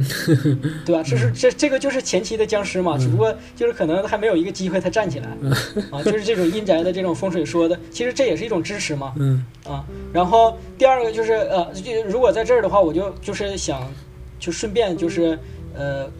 [0.86, 1.02] 对吧？
[1.02, 5.28] 这是这这个就是前期的僵尸嘛，只不过就是可能还没有一个机会他站起来
[5.90, 9.12] 啊，就是这种阴宅的这种风水说的，其实这也是一种支持嘛。
[9.18, 13.82] 嗯啊，然后第二个就是呃，就如果在这儿的话，我就就是想，
[14.38, 15.38] 就顺便就是
[15.74, 16.10] 呃，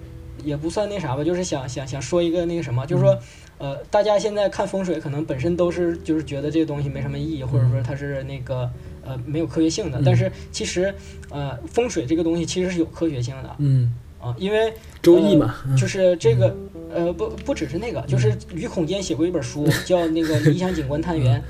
[0.44, 3.18] 也不算那啥吧，就是想想想说一个那个什么，就是说
[3.58, 8.70] 呃，大家现在看风水可能本身都是就是觉得这个东西没什么意义，或者说它是那个
[9.04, 10.94] 呃没有科学性的，但是其实
[11.30, 13.56] 呃风水这个东西其实是有科学性的。
[13.58, 15.76] 嗯，啊，因为周易嘛，嗯。
[15.76, 16.56] 就是这个，
[16.92, 21.42] 呃，不不只是那个，就是吕孔坚写过一本书， 叫那个《理想景观探源》，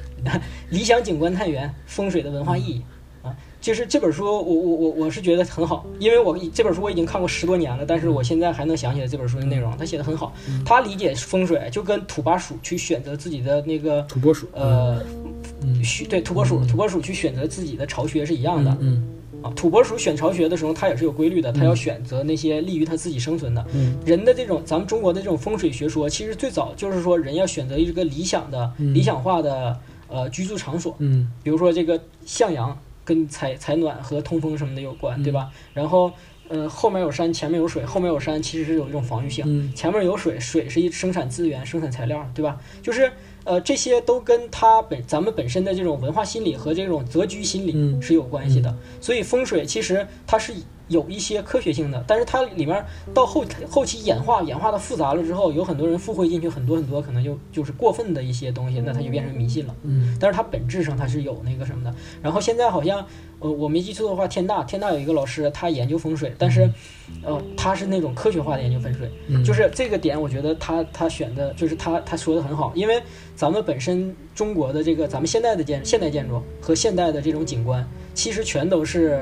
[0.71, 2.83] 理想景观探源风水的文化意义。
[3.23, 3.37] 啊。
[3.61, 9.77] 就是这本书我，我我我是觉得很好，因为我这本书我已经看过十多年了，但是我现在还能想起来这本书的内容。
[9.77, 10.33] 他写的很好，
[10.65, 15.20] 他理解风水就跟土拨鼠去选择自己的那个土拨鼠，呃，嗯
[15.85, 18.77] 选对土拨鼠土拨鼠去选择自己的巢穴是一样的。
[18.81, 19.07] 嗯
[19.43, 23.67] 啊，土拨鼠选巢穴的时候，它也是有规律的，它要选择那些利于它自己生存的。
[23.73, 35.49] 嗯人的这种，咱们中国的这种风水学说，其实最早就是说人要选择一个理想的、嗯理想化的呃居住场所，嗯比如说这个向阳跟采采暖和通风什么的有关，对吧？
[35.73, 36.13] 然后
[36.49, 42.61] 呃后面有山，前面有水，后面有山其实是有一种防御性，嗯前面有水，水是一生产资源、生产材料，对吧？
[42.83, 43.11] 就是
[43.45, 48.75] 呃，这些都跟它本咱们本身的这种文化心理和这种择居心理嗯是有关系的。
[49.01, 50.53] 所以风水其实它是
[50.89, 59.75] 有一些科学性的，但是它里面到后后期演化演化的复杂了之后，有很多人附会进去很多很多可能就就是过分的一些东西，那它就变成迷信了。
[59.85, 61.95] 嗯但是它本质上它是有那个什么的。
[62.21, 63.07] 然后现在好像，
[63.41, 66.71] 呃，我没记错的话，天大天大有一个老师，他研究风水，但是，
[67.23, 73.03] 呃，他是那种科学化的研究风水，嗯，就是这个点，我觉得他他选的就是他他说的很好，因为
[73.35, 79.21] 咱们本身中国的这个咱们现代的建现代建筑和现代的这种景观，其实全都是。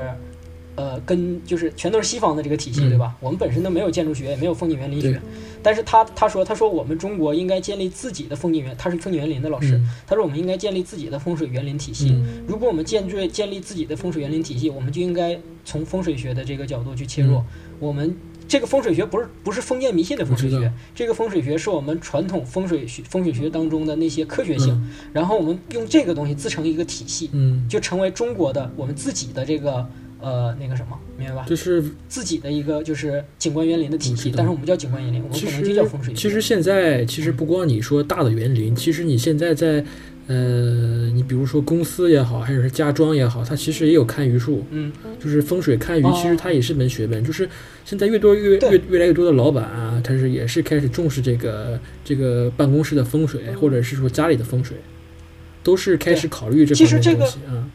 [0.79, 3.13] 呃跟就是全都是西方的这个体系，嗯对吧？
[3.19, 5.19] 我们本身都没有建筑学，也没有风景园林学，
[5.61, 12.11] 但是他他说他说我们中国应该建立自己的风景园，他是风景园林的老师，嗯他说我们应该建立自己的风水园林体系。
[12.11, 17.35] 嗯如果我们建立建立自己的风水园林体系，我们就应该从风水学的这个角度去切入。
[17.35, 17.45] 嗯
[17.79, 18.13] 我们
[18.45, 29.87] 这个风水学不是不是封建迷信的风水学这个风水学是我们传统风水学风水学当中的那些科学性，嗯然后我们用这个东西自成一个体系，嗯，就成为中国的我们自己的这个
[30.21, 31.45] 呃那个什么，明白吧？
[31.47, 36.19] 就是自己的一个就是景观园林的体系，但是我们叫景观园林，我们其可能就叫风水学。
[36.19, 39.83] 其实现在其实不光你说大的园林，其实你现在在
[40.27, 47.23] 呃，你比如说公司也好，还是家装也好，它其实也有看榆树，嗯，就是风水看榆，哦其实它也是门学问。
[47.23, 47.49] 就是
[47.83, 54.77] 现在越多越越越来越多的老板啊，他是也是开始重视这个这个办公室的风水，或者是说家里的风水，
[55.63, 57.67] 都是开始考虑这方面的东西啊。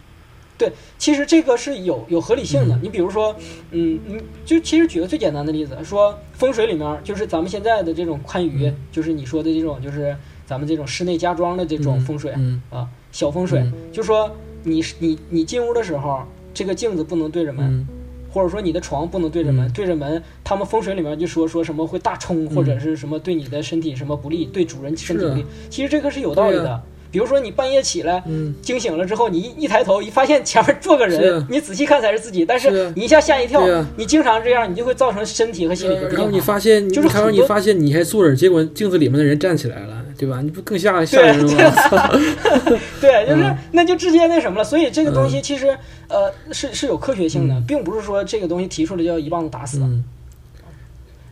[0.98, 2.74] 其实这个是有有合理性的。
[2.76, 3.34] 嗯你比如说，
[3.70, 14.30] 嗯，你，就其实举个最简单的例子，说风水里面就是咱们现在的这种看榆，嗯就是你说的这种，就是咱们这种室内家装的这种风水、嗯啊，小风水，嗯就说
[14.62, 17.66] 你你你进屋的时候，这个镜子不能对着门。
[17.66, 17.86] 嗯
[18.34, 25.46] 或者说你的床不能对着门，嗯对着门，他们风水里面就说说什么会大冲，或者是什么对你的身体什么不利，对主人身体不利。
[25.70, 26.82] 其实这个是有道理的。
[27.14, 36.28] 比如说你半夜起来，嗯，惊醒了之后，你一一抬头一发现前面坐个人啊，你仔细看才是自己，但是你一下吓一跳你经常这样，你就会造成身体和心理然后。
[36.28, 40.40] 你发现，就是然后你发现你还坐着，结果镜子里面的人站起来了，对吧？
[40.42, 42.18] 你不更吓吓对人吗？
[43.00, 44.64] 对，就是嗯那就直接那什么了。
[44.64, 45.68] 所以这个东西其实
[46.08, 49.78] 呃是是有科学性的，嗯并不是说这个东西提出来就要一棒子打死。
[49.78, 50.02] 嗯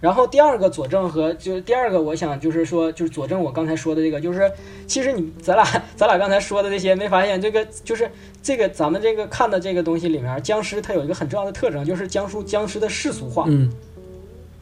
[0.02, 4.50] 然后第二个佐证和就是第二个，我想就是说就是佐证我刚才说的这个，就是
[4.84, 8.10] 其实你咱俩 咱俩刚才说的这些，没发现这个就是
[8.42, 13.44] 这个咱们这个看的这个东西里面，僵尸它有一个很重要的特征，就是僵尸僵尸的世俗化。
[13.46, 13.70] 嗯。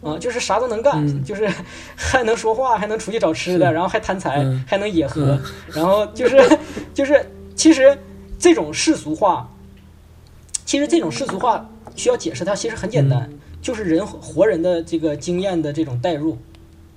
[0.03, 1.25] 啊，就是啥都能干，嗯。
[1.25, 1.49] 就是
[1.97, 4.63] 还能说话，还能出去找吃的，然后还贪财，嗯。
[4.69, 5.43] 还能野喝，嗯。
[5.73, 6.37] 然后就是
[6.93, 7.27] 就是，
[7.57, 7.97] 其实
[8.39, 9.51] 这种世俗化，
[10.67, 16.37] 其实这种世俗化需要解释它，其实很简单，嗯就是人活人的这个经验的这种代入，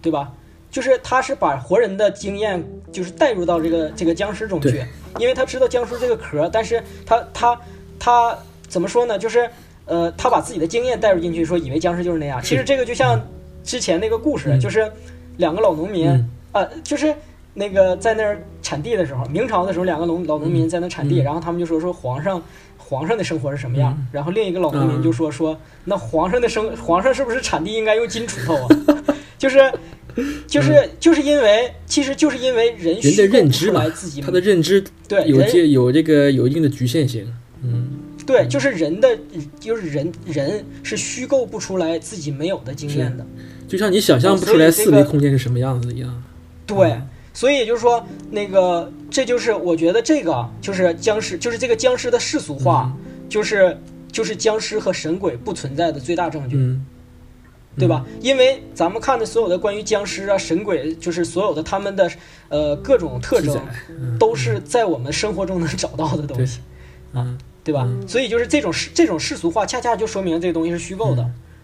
[0.02, 0.32] 对吧？
[0.72, 4.84] 就是他是把活人的经验就是带入到这个这个僵尸中去，
[5.20, 7.62] 因为他知道僵尸这个壳，但是他他
[8.00, 8.36] 他
[8.68, 9.20] 怎么说呢？
[9.20, 9.48] 就是
[9.86, 12.42] 呃，他把自己的经验带入进去，说以为僵尸就是那样。
[12.42, 13.22] 其实这个就像
[13.64, 14.92] 之前那个故事，嗯就是
[15.38, 17.14] 两个老农民，嗯呃，就是
[17.54, 22.42] 那个在那儿产地的时候，明朝的时候，两个农老农民在那产地，嗯然后他们就说说皇上。
[22.84, 23.96] 皇上的生活是什么样？
[23.98, 29.04] 嗯然后另一个老农民就说说，那皇上的生皇上是不是产地应该用金锄头啊？
[29.40, 29.72] 就是
[30.48, 37.26] 就是就是因为，其实就是因为人嗯人的认知嘛来自己，他的认知对有这有这个有一定的局限性。
[37.64, 37.90] 嗯
[38.26, 39.18] 对，就是人的，
[39.60, 43.26] 就是人人是虚构不出来自己没有的经验的。
[43.68, 46.24] 就像你想象不出来四维空间是什么样子一样。
[46.66, 47.02] 对，
[47.34, 52.92] 所以就是说，那个这就是我觉得这个就是僵尸，就是这个僵尸的世俗化，
[53.30, 53.78] 就是
[54.12, 56.84] 就是僵尸和神鬼不存在的最大证据，嗯
[57.78, 58.06] 对吧？
[58.22, 62.12] 因为咱们看的所有的关于僵尸啊、神鬼，就是所有的他们的
[62.50, 63.56] 呃各种特征，
[63.90, 66.60] 嗯都是在我们生活中能找到的东西。
[67.14, 67.84] 啊对吧？
[67.88, 71.24] 嗯所以就是这种世这种世俗化，恰恰就说明这个东西是虚构的。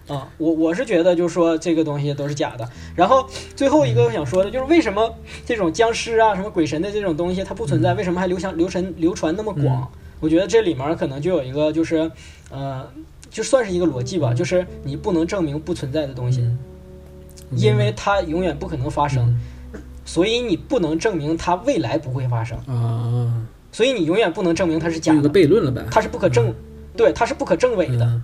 [0.09, 2.67] 嗯啊，我我是觉得就是说这个东西都是假的。
[2.95, 5.13] 然后最后一个我想说的就是为什么
[5.45, 9.89] 这种僵尸啊、什么鬼神的这种东西它不存在，为什么还流传流传流传那么广？
[10.19, 12.11] 我觉得这里面可能就有一个就是
[12.49, 12.85] 呃，
[13.29, 19.39] 就算是一个逻辑吧，就是你不能证明不存在的东西，嗯因为它永远不可能发生，
[20.03, 25.85] 所以你不能证明它未来不会发生，啊，所以你永远不能证明它是假有个的，悖论了呗。
[25.89, 26.53] 它是不可证，
[26.97, 28.21] 对，它是不可证伪的。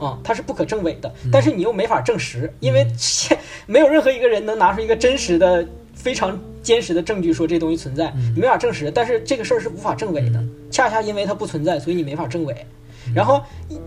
[0.00, 0.08] 嗯。
[0.08, 8.90] 啊、它是不可证伪的，但是你又没法证实，因为现没有任何一个人能拿出一个真实的、非常坚实的证据说这东西存在，你没法证实。
[8.90, 12.66] 但是这个事儿是无法证伪的，恰恰因为它不存在，所以你没法证伪。
[13.14, 13.40] 然后，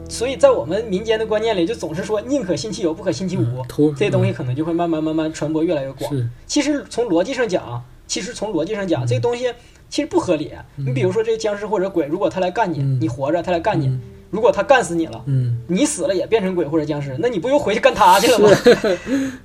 [0.08, 6.10] 所以在我们民间的观念里，就总是说宁可信其有，不可信其无这东西可能就会慢慢慢慢传播越来越广。
[6.48, 9.54] 其实从逻辑上讲，其实从逻辑上嗯讲，这个东西
[9.90, 10.54] 其实不合理。
[10.78, 12.98] 你比如说这个僵尸或者鬼，如果他来干你，嗯。
[13.02, 15.24] 你活着他来干你嗯，如果他干死你了。
[15.28, 18.50] 嗯你死了也变成鬼或者僵尸，那你不又回去干他 去了吗？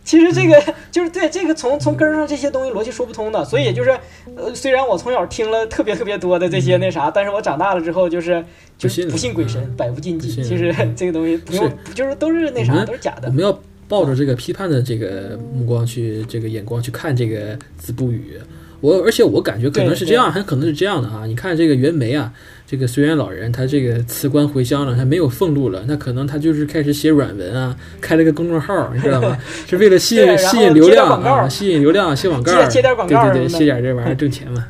[0.02, 3.90] 其实这个就是对这个从从根儿上这些东西逻辑说不通的，所以就是
[4.34, 8.42] 呃，虽然我从小听了特别特别多的这些那啥，但是我长大了之后就是
[8.78, 10.30] 就是不信鬼神，百无禁忌。
[10.30, 13.32] 其实 这个东西不用，就是都是那啥，都是假的我。
[13.32, 18.40] 们要抱着这个批判的这个目光去这个眼光去看这个子不语。
[18.80, 21.24] 我而且我感觉可能是这样，很可能是这样的啊。
[21.26, 22.32] 你看这个袁枚啊，
[22.66, 29.36] 这个随缘老人他这个辞官回乡了，他没有俸禄了，那可能他就是开始写软文啊，开了个公众号，你知道吗？
[29.68, 34.66] 是为了吸引吸引流量啊，吸引流量，写广告，接接点广告对对对，写点这玩意儿挣钱嘛。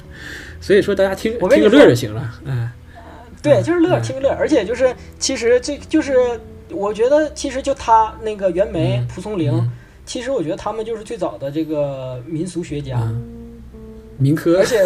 [0.61, 2.71] 所以说大家听听个乐就行了，哎，
[3.43, 6.15] 对，就是乐，听个乐，而且就是其实这就是
[6.71, 9.71] 我觉得其实就他那个袁枚、嗯蒲松龄，嗯
[10.07, 12.99] 其实我觉得他们就是最早的这个民俗学家。
[13.01, 13.23] 嗯，
[14.25, 14.81] 民科而，且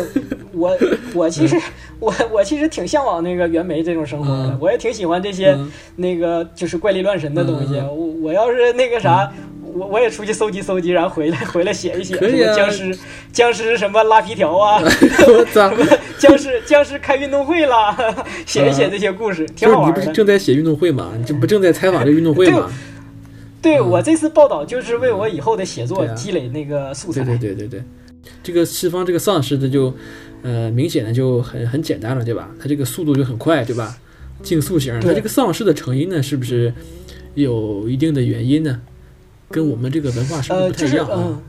[0.52, 0.76] 我
[1.14, 1.56] 我其实
[2.00, 7.76] 我我其实挺向往那个袁枚这种生活的，嗯我也挺喜欢这些嗯那个就是怪力乱神的东西。
[7.76, 12.98] 我我要是那个啥，我我也出去搜集搜集，然后回来回来写一写，什么僵尸
[13.32, 15.72] 僵尸什么拉皮条啊， 我 操！
[16.18, 17.96] 僵尸僵尸开运动会啦，
[18.44, 20.12] 写一写这些故事，挺好玩的。
[20.12, 21.12] 正在写运动会吗？
[21.16, 22.68] 你这不正在采访这运动会吗？
[23.62, 27.22] 对嗯我这次报道就是为我以后的写作积累那个素材。
[27.24, 27.82] 对对对对对，
[28.42, 29.94] 这个西方这个丧尸的就，
[30.42, 32.50] 呃，明显的就很很简单了，对吧？
[32.60, 33.98] 它这个速度就很快，对吧？
[34.42, 36.72] 竞速型，它这个丧尸的成因呢，是不是
[37.34, 38.80] 有一定的原因呢？
[39.50, 41.24] 跟我们这个文化是不是呃，不太一样啊？
[41.26, 41.42] 嗯，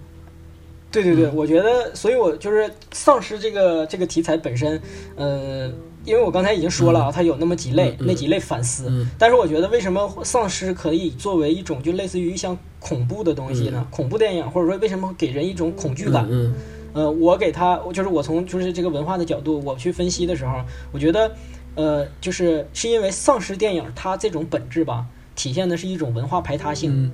[0.91, 4.81] 对对对，嗯我觉得，所以我就是丧尸这个这个题材本身，
[5.15, 5.71] 呃，
[6.05, 8.87] 因为我刚才已经说了啊，它有那么几类，那几类反思。
[8.89, 9.09] 嗯。
[9.17, 13.85] 但是我觉得，为什么丧尸可以作为一种就类似于像恐怖的东西呢？
[13.91, 16.27] 恐怖电影，或者说为什么会给人一种恐惧感？
[16.29, 16.53] 嗯
[16.93, 20.59] 呃，我给他，就是我从就是这个文化的角度我去分析的时候，
[20.91, 21.31] 我觉得，
[21.75, 26.91] 呃，就是是因为丧尸电影它这种本质吧，体现的是一种文化排他性。
[27.03, 27.11] 嗯。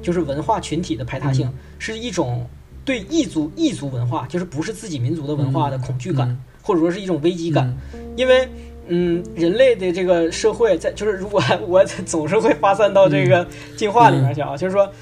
[0.00, 1.54] 就是文化群体的排他性，嗯。
[1.78, 2.46] 是一种
[2.84, 7.74] 对异族异族文化，就是不是自己民族的文化的恐惧感，嗯或者说是一种危机感。
[7.94, 8.00] 嗯。
[8.14, 8.46] 因为，
[8.88, 14.92] 嗯，人类的这个社会在，就是如果 我总是会发散到这个进化里面去啊，就是说，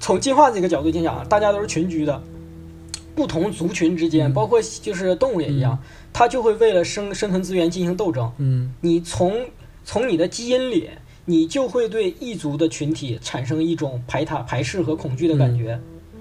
[0.00, 2.22] 从进化这个角度去讲啊，大家都是群居的，
[3.14, 4.32] 不同族群之间，嗯。
[4.32, 5.78] 包括就是动物也一样，
[6.10, 8.32] 它就会为了生生存资源进行斗争。
[8.38, 8.72] 嗯。
[8.80, 9.46] 你从
[9.84, 10.88] 从你的基因里，
[11.26, 15.78] 你就会对异族的群体产生一种排他、排斥和恐惧的感觉，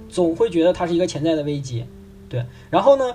[0.10, 1.86] 总会觉得它是一个潜在的危机。
[2.28, 3.06] 对，然后呢，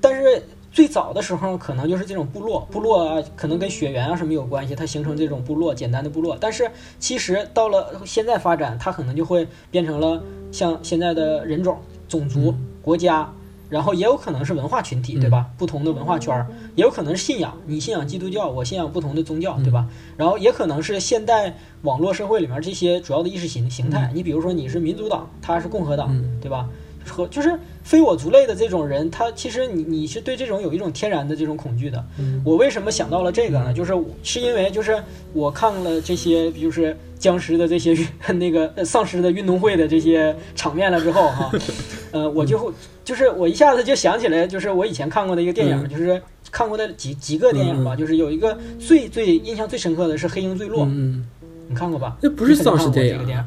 [0.00, 6.36] 但是最早的时候可能就是这种部落，部落啊，可能跟血缘啊什么有关系，它形成这种部落，简单的部落。
[6.40, 11.78] 但是其实到了现在发展，它可能就会变成了像现在的人种、
[12.08, 13.30] 种族、国家。
[13.68, 15.46] 然后也有可能是文化群体，对吧？
[15.56, 19.86] 不同的文化圈儿，也有可能是信仰，你信仰基督教，我信仰不同的宗教，对吧？
[20.16, 24.10] 然后也可能是现代网络社会里面这些主要的意识形形态。
[24.12, 26.68] 你比如说你是民主党，他是共和党，嗯对吧？
[27.08, 32.04] 和就是非我族类的这种人，他其实你你是对这种有一种天然的这种恐惧的。
[32.18, 33.72] 嗯我为什么想到了这个呢？
[33.72, 37.96] 就是是因为就是我看了这些，就是僵尸的这些
[38.34, 41.50] 那个呃丧尸的运动会的这些场面了之后哈、
[42.12, 42.72] 呃，我就会
[43.04, 51.26] 就是我一下子就想起来，就是我以前看过的一个电影，嗯就是看过的几几个电影吧，就是有一个最最印象最深刻的是《黑鹰坠落》，嗯，
[51.68, 52.16] 你看过吧？
[52.20, 53.44] 那不是丧尸电影。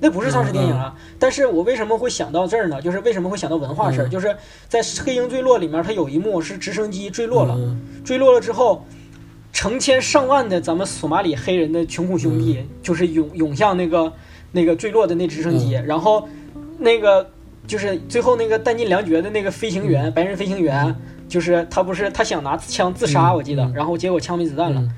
[0.00, 2.80] 那不是丧尸电影啊，但是我为什么会想到这儿呢？
[2.80, 4.06] 就是为什么会想到文化事儿？
[4.06, 4.10] 嗯。
[4.10, 4.36] 就是
[4.68, 7.80] 在《黑鹰坠落》里面，它有一幕是直升机坠落了，嗯。
[8.04, 8.84] 坠落了之后，
[9.52, 14.12] 成千上万的咱们索马里黑人的穷苦兄弟，就是涌涌向那个
[14.52, 16.28] 那个坠落的那直升机，然后
[16.78, 17.28] 那个
[17.66, 20.94] 就是最后那个弹尽粮绝的那个飞行员，白人飞行员，
[21.28, 23.72] 就是他不是他想拿枪自杀，嗯我记得，嗯。
[23.74, 24.80] 然后结果枪没子弹了。
[24.80, 24.90] 嗯。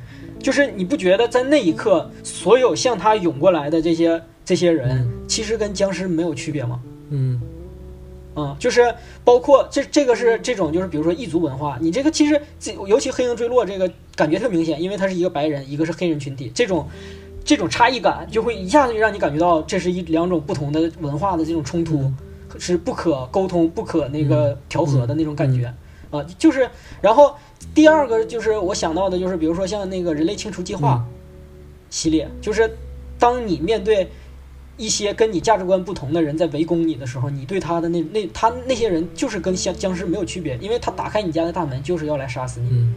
[0.43, 6.81] 就是你不觉得在那一刻，所有向他涌过来的这些这些人嗯，其实跟僵尸没有区别吗？
[7.11, 7.41] 嗯。
[8.35, 8.93] 啊、就是
[9.25, 16.89] 包括这这个是这种就是比如说异族文化，你这个其实这尤其黑鹰坠落这个感觉特明显，因为它是一个白人，一个是黑人群体，这种
[17.45, 22.11] 这种差异感就会一下子就让你感觉到这是一两种不同的文化的这种冲突，
[22.59, 25.73] 是不可沟通、不可那个调和的那种感觉
[26.11, 26.69] 啊、就是
[27.01, 27.37] 然后
[27.73, 31.05] 第二个就是我想到的就是比如说像那个人类清除计划
[31.89, 32.77] 系列，就是
[33.17, 34.09] 当你面对。
[34.81, 42.69] 一些跟你价值观不同的人在围攻你的时候，你对他的那那他那些人就是跟僵僵尸没有区别，因为他打开你家的大门就是要来杀死你。
[42.73, 42.95] 嗯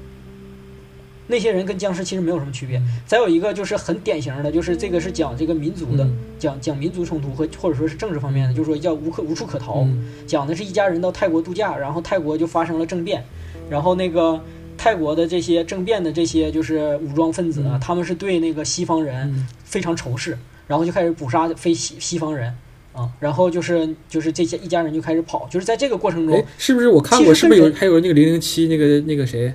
[1.26, 2.82] 那些人跟僵尸其实没有什么区别。
[3.06, 9.84] 再有一个就是很典型的，就是这个是讲这个民族的，嗯讲讲民族冲突和或者说是政治方面的，就是说叫无可无处可逃。
[9.84, 13.24] 嗯讲的是一家人到泰国度假，然后泰国就发生了政变，
[13.70, 14.40] 然后那个
[14.78, 20.38] 泰国的这些政变的这些就是武装分子啊，嗯他们是对那个西方人嗯非常仇视，
[20.74, 22.52] 然后就开始捕杀非西西方人
[22.94, 27.32] 啊，然后就是就是这些一家人就开始跑，就是在这个过程中哎，，是不是我看过？
[27.32, 29.54] 是不是有还有那个零零七那个那个谁，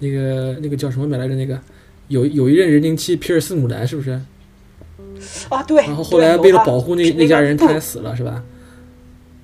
[0.00, 1.36] 那个那个叫什么名来着？
[1.36, 1.56] 那个
[2.08, 4.20] 有有一任零零七皮尔斯姆兰是不是？
[5.50, 8.42] 啊，对，然后后来为了保护那那那家人，他也死了是吧？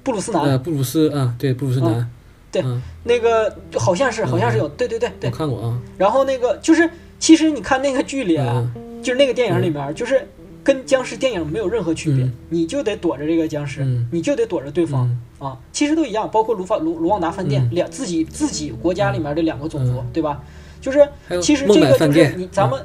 [0.02, 2.10] 布鲁斯南呃，南，布鲁斯啊，对，布鲁斯南，
[2.50, 5.30] 对嗯，那个好像是好像是有，对对对我。
[5.30, 6.90] 看过啊，然后那个就是，
[7.20, 10.28] 其实你看那个剧里啊，嗯就是那个电影里面，就是
[10.64, 12.32] 跟僵尸电影没有任何区别，嗯。
[12.50, 14.06] 你就得躲着这个僵尸，嗯。
[14.12, 15.08] 你就得躲着对方、
[15.38, 17.68] 啊，其实都一样，包括卢法卢卢旺达饭店、嗯。
[17.72, 20.06] 两自己自己国家里面的两个种族，嗯。
[20.12, 20.40] 对吧？
[20.80, 21.08] 就是
[21.40, 22.84] 其实这个就是你咱们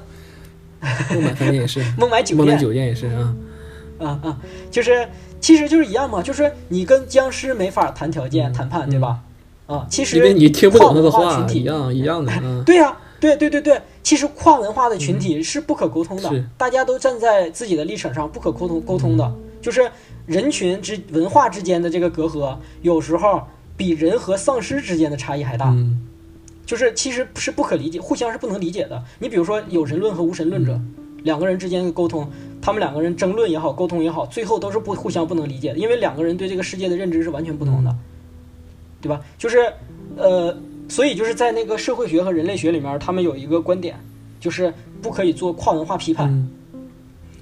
[1.11, 3.35] 孟买饭店也是， 孟买酒店孟买酒店也是啊，
[3.97, 4.37] 啊啊，
[4.69, 5.07] 就是
[5.41, 9.19] 其实就是一样嘛，就是你跟僵尸没法谈条件、嗯谈判，对吧？
[9.65, 19.89] 啊，其实因为你听不懂他的跨文化话，群体一样一样的， 嗯，对呀、对对对对，其实跨文化的群体是不可沟通的，是大家都站在自己的立场上不可沟通沟通的，就是
[20.25, 23.41] 人群之文化之间的这个隔阂，有时候
[23.75, 26.01] 比人和丧尸之间的差异还大，嗯
[26.65, 29.03] 就是其实是不可理解，互相是不能理解的。
[29.19, 30.73] 你比如说有神论和无神论者。
[30.73, 30.93] 嗯
[31.23, 32.29] 两个人之间的沟通，
[32.61, 37.99] 他们两个人争论也好，沟通也好，最后都是不互相不能理解的，因为两个人对这个世界的认知是完全不同的，嗯
[39.01, 39.19] 对吧？
[39.37, 39.73] 就是，
[40.15, 40.55] 呃，
[40.89, 43.95] 所以就是在那个社会学和人类学里面，他们有一个观点，
[44.39, 46.49] 就是不可以做跨文化批判，嗯。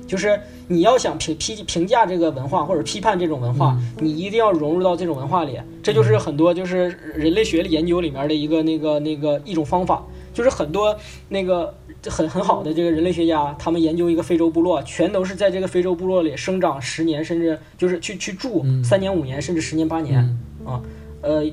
[0.07, 4.05] 就是你要想评批评价这个文化或者批判这种文化，嗯。
[4.05, 5.59] 你一定要融入到这种文化里。
[5.81, 10.95] 这就是很多就是人类学研究里面的一个那个那个一种方法，就是很多
[11.29, 11.73] 那个
[12.07, 18.83] 很很好的这个人类学家，他们研究一个非洲部落，全都是在这个非洲部落里生长十年，甚至就是去去住嗯。
[18.83, 20.19] 三年五年，甚至十年八年。
[20.67, 20.71] 嗯。
[20.71, 20.81] 啊，
[21.21, 21.43] 呃，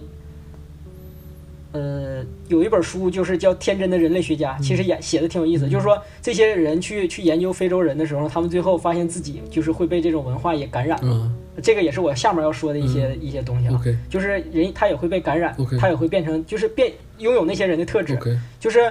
[1.73, 10.99] 呃，有一本书就是叫《天真的人类学家》，其实也写的挺有意思，就是说这些人去去研究非洲人的时候，他们最后发现自己就是会被这种文化也感染。
[11.03, 11.35] 嗯。
[11.63, 13.79] 这个也是我下面要说的一些、一些东西啊。
[14.09, 18.19] 就是人他也会被感染他也会变成就是变拥有那些人的特质。
[18.59, 18.91] 就是，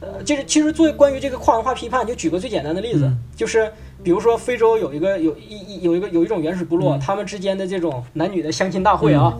[0.00, 3.18] 呃，就是其实作为关于这个跨文化批判，就举个最简单的例子，嗯。
[3.34, 3.70] 就是
[4.02, 7.00] 比如说非洲有一个有一一有一个有一种原始部落，嗯。
[7.00, 9.32] 他们之间的这种男女的相亲大会啊，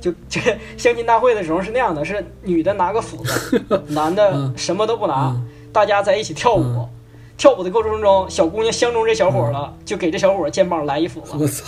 [0.00, 0.40] 就 这
[0.76, 5.46] 相亲大会的时候是那样的，是女的拿个斧子， 男的嗯什么都不拿，嗯。
[5.72, 6.62] 大家在一起跳舞。
[6.62, 6.88] 嗯。
[7.36, 11.62] 跳舞的过程中，小姑娘相中这小伙了，就给这小伙肩膀来一斧子，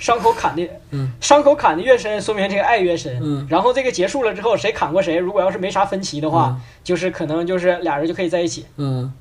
[0.00, 1.12] 伤口砍的，嗯。
[1.20, 3.20] 伤口砍的越深，说明这个爱越深。
[3.22, 3.46] 嗯。
[3.48, 8.66] 然后这个结束了之后，谁砍过谁，如果要是没啥分歧的话，就是可能就是俩人就可以在一起。
[8.78, 9.12] 嗯，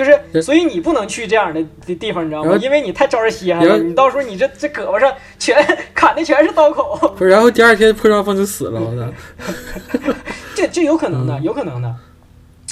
[0.00, 2.56] 就是，所以你不能去这样的地地方，你知道吗？
[2.62, 5.62] 因为你太招人稀罕了，你到时候你这这胳膊上全
[5.94, 10.12] 砍的全是刀口， 不是，然后第二天破伤风就死了，我操，
[10.54, 11.42] 这这有可能的，嗯。
[11.42, 11.94] 有可能的。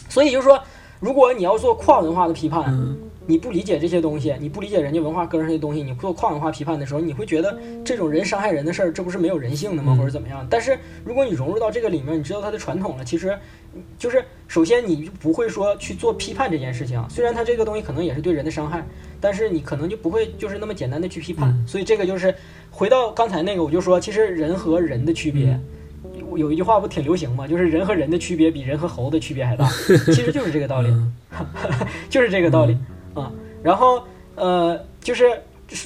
[0.09, 0.59] 所以就是说，
[1.01, 2.97] 如果你要做跨文化的批判，嗯
[3.29, 9.93] 你不理解这些东西，你不理解人家文化根儿上的东西，你做跨文化批判的时候，你会觉得这种人伤害人的事儿，这不是没有人性的吗？
[9.95, 10.47] 嗯或者怎么样？
[10.49, 13.39] 但是如果你融入到这个里面，你知道它的传统了，其实
[13.99, 18.83] 就是首先你就不会说去做批判这件事情，虽然它这个东西可能也是对人的伤害，
[19.21, 21.51] 但是你可能就不会就是那么简单的去批判。
[21.51, 22.35] 嗯所以这个就是
[22.71, 25.51] 回到刚才那个，我就说，其实人和人的区别。
[25.51, 25.61] 嗯
[26.37, 27.47] 有一句话不挺流行吗？
[27.49, 29.69] 就是人和人的区别比人和猴的区别还大，
[30.07, 30.89] 其实就是这个道理。
[30.89, 31.13] 嗯
[32.09, 32.77] 就是这个道理
[33.15, 33.33] 啊。
[33.63, 34.03] 然后
[34.37, 35.43] 呃，就是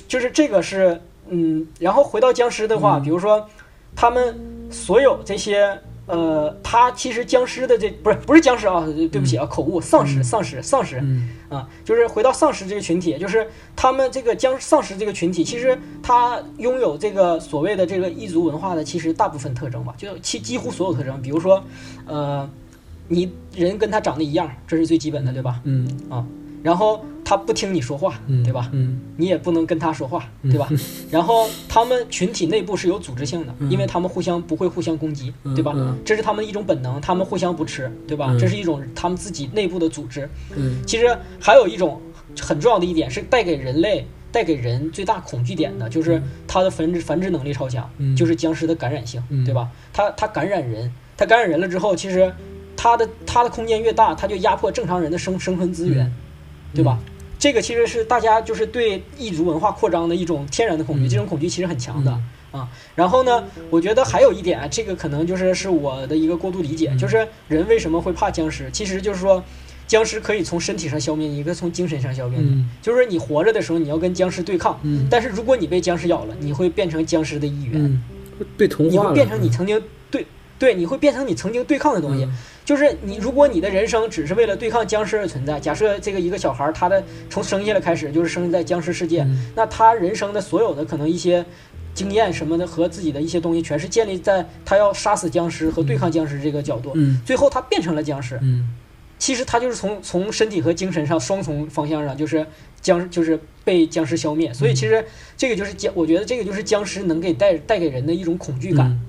[0.06, 3.48] 就是这个是嗯，然后回到僵尸的话，嗯比如说
[3.96, 4.38] 他们
[4.70, 21.62] 所有这些呃，他其实僵尸的这不是不是僵尸啊，对不起啊，口误，丧尸嗯丧尸丧尸嗯啊，就是回到丧尸这个群体，就是他们这个僵丧尸这个群体，其实他拥有这个所谓的这个异族文化的其实大部分特征吧，就其几乎所有特征，比如说
[22.06, 22.48] 呃，
[23.08, 25.60] 你人跟他长得一样，这是最基本的，对吧？
[25.64, 25.88] 嗯
[26.62, 28.68] 然后他不听你说话，嗯，对吧？
[28.72, 30.68] 嗯你也不能跟他说话，对吧？
[31.10, 35.96] 然后他们群体内部是有组织性的，嗯因为他们互相不会互相攻击，嗯对吧嗯？
[36.04, 38.28] 这是他们的一种本能，他们互相不吃，对吧？
[38.30, 40.28] 嗯这是一种他们自己内部的组织。
[40.56, 42.00] 嗯其实还有一种
[42.40, 49.68] 很重要的一点是带给人类、带给人最大恐惧点的，就是它的繁殖繁殖能力超强，嗯就是僵尸的感染性，嗯对吧？
[49.92, 52.32] 它它感染人，它感染人了之后，其实
[52.76, 56.12] 它的它的空间越大，它就压迫正常人的生生存资源，嗯
[56.74, 56.98] 对吧？
[57.38, 62.16] 这个其实是大家就是对异族文化扩张的一种天然的恐惧，嗯这种恐惧其实很强的。
[62.52, 68.70] 啊，然后呢，我觉得还有一点啊，这个可能就是是我的一个过度理解，嗯就是人为什么会怕僵尸？
[68.70, 69.42] 其实就是说，
[69.86, 72.50] 僵尸可以从身体上消灭你，一个从精神上消灭你。
[72.50, 78.02] 嗯就是你活着的时候，你要跟僵尸对抗，嗯但是如果你被僵尸咬了，你会变成僵尸的一员，嗯，
[78.56, 80.26] 被同化，你会变成你曾经对
[80.62, 82.24] 对，你会变成你曾经对抗的东西。
[82.24, 82.32] 嗯
[82.64, 91.44] 就是你，如果你的人生只是为了对抗僵尸而存在，假设这个一个小孩儿，他的从生下来开始就是生在僵尸世界，嗯那他人生的所有的可能一些
[91.92, 96.92] 经验什么的和自己的一些东西，全是建立在他要杀死僵尸和对抗僵尸这个角度。
[96.94, 98.72] 嗯最后他变成了僵尸，嗯
[99.18, 102.46] 其实他就是从从身体和精神上双重方向上，就是
[102.80, 104.54] 僵就是被僵尸消灭。
[104.54, 105.04] 所以其实
[105.36, 108.86] 这个就是僵，我觉得这个就是僵尸能给带带给人的一种恐惧感。
[108.86, 109.00] 嗯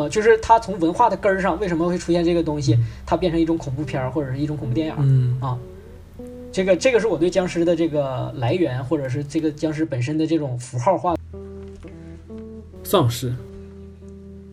[0.00, 5.58] 呃，就是它从文化的根儿上为什么会出现这个东西，它变成一种恐怖片儿或者是一种恐怖电影啊，
[6.50, 11.14] 这个这个是我对僵尸的这个来源，或者是这个僵尸本身的这种符号化。
[12.82, 13.32] 丧尸，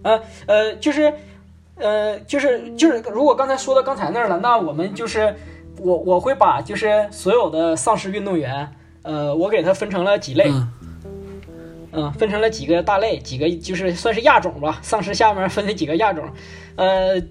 [0.03, 1.13] 呃呃，就是
[1.75, 5.33] 呃就是就是，如果刚才说到刚才那儿了，那我们就是
[5.79, 8.69] 我我会把就是所有的丧尸运动员，
[9.01, 10.49] 呃，我给它分成了几类。
[10.49, 10.69] 嗯
[11.97, 14.79] 嗯，分成了几个大类，几个就是算是亚种吧。
[14.81, 16.23] 丧尸下面分了几个亚种，
[16.75, 17.21] 呃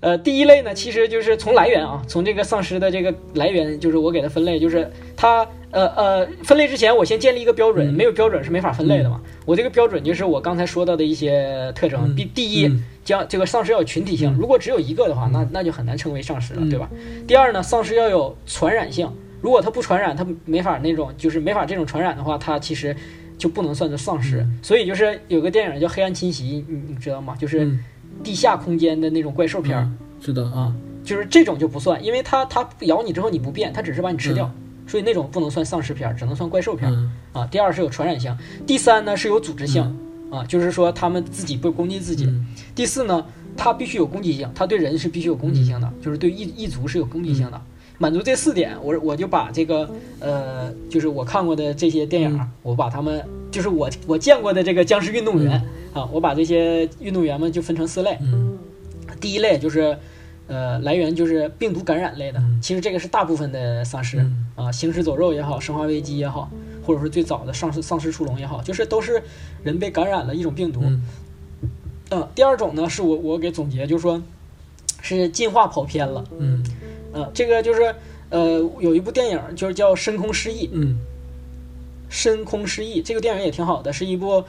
[0.00, 9.20] 呃，第一类呢，其实就是从来源啊，从这个丧尸的这个来源，就是我给它分类，就是它呃呃，分类之前我先建立一个标准，嗯没有标准是没法分类的嘛。
[9.46, 12.02] 我这个标准就是我刚才说到的一些特征。
[12.04, 16.90] 嗯第第一嗯，将这个丧尸要有群体性，嗯如果只有一个的话，那那就很难称为丧尸了，嗯对吧？
[17.26, 19.10] 第二呢，丧尸要有传染性，
[19.40, 22.94] 如果它不传染，它没法那种就是没法这种传染的话，它其实
[23.38, 24.40] 就不能算作丧尸。
[24.40, 27.36] 嗯所以就是有个电影叫《黑暗侵袭》，你你知道吗？
[27.38, 27.78] 就是嗯
[28.22, 34.50] 地下空间的那种怪兽片儿、嗯知道啊，啊，就是这种就不算，因为它它咬你之后你不变，它只是把你吃掉。
[34.86, 37.46] 所以那种不能算丧尸片儿，只能算怪兽片儿、嗯啊。
[37.46, 38.34] 第二是有传染性，
[38.66, 39.82] 第三呢是有组织性、
[40.30, 42.24] 啊，就是说他们自己不攻击自己。
[42.26, 43.26] 嗯第四呢，
[43.56, 47.60] 它必须有攻击性，它对人是必须有攻击性的，嗯就是对异异族是有攻击性的。
[47.98, 49.88] 满足这四点，我我就把这个
[50.18, 52.50] 呃，就是我看过的这些电影，嗯。
[52.62, 58.18] 我把他们就是我我见过的这个僵尸运动员、啊，我把这些运动员们就分成四类。
[58.20, 58.58] 嗯。
[59.20, 59.96] 第一类就是
[60.48, 62.58] 呃，来源就是病毒感染类的，嗯。
[62.60, 64.46] 其实这个是大部分的丧尸、嗯。
[64.56, 66.50] 啊，行尸走肉也好，生化危机也好，
[66.84, 69.22] 或者说最早的丧尸丧尸出笼也好，就是都是
[69.62, 70.80] 人被感染了一种病毒。
[70.82, 71.02] 嗯。
[72.10, 74.20] 呃，第二种呢，是我我给总结，就是说
[75.00, 76.24] 是进化跑偏了。
[76.38, 76.62] 嗯
[77.14, 77.94] 呃，这个就是
[78.30, 80.98] 呃，有一部电影就是叫《深空失忆》，嗯
[82.10, 84.44] 深空失忆这个电影也挺好的，是一部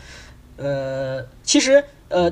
[0.58, 2.32] 呃，其实呃，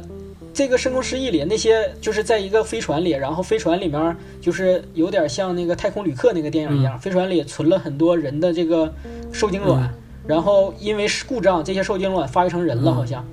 [0.53, 8.93] 这个深空失忆里那些就是在一个飞船里，然后飞船里面就是有点像那个太空旅客那个电影一样，飞船里存了很多人的这个
[9.31, 9.91] 受精卵，
[10.27, 13.25] 然后因为是故障，这些受精卵发育成人了，嗯好像。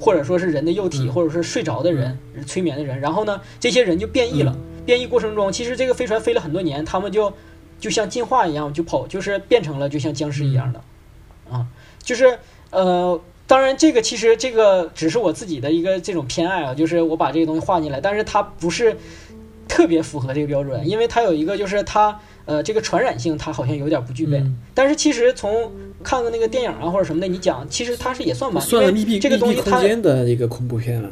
[0.00, 1.12] 或者说是人的幼体，嗯。
[1.12, 4.56] 或者是睡着的人、催眠的人，然后呢，这些人就变异了。
[4.88, 7.30] 变异过程中，其实这个飞船飞了很多年，他们就
[7.78, 10.80] 就像进化一样，就跑，就是变成了就像僵尸一样的，
[11.50, 11.66] 啊，
[12.02, 12.38] 就是
[12.70, 18.96] 呃，当然这个其实这个只是我自己的一个这种偏爱啊，就是我把这个东西画进来，但是它不是
[19.68, 24.56] 特别符合这个标准，因为它有一个就是它呃这个传染性它好像有点不具备，嗯。
[24.72, 25.70] 但是其实从
[26.02, 31.10] 看个那个电影啊或者什么的，你讲其实它是也算吧，因为算了密闭这个东西它间的一个恐怖片了。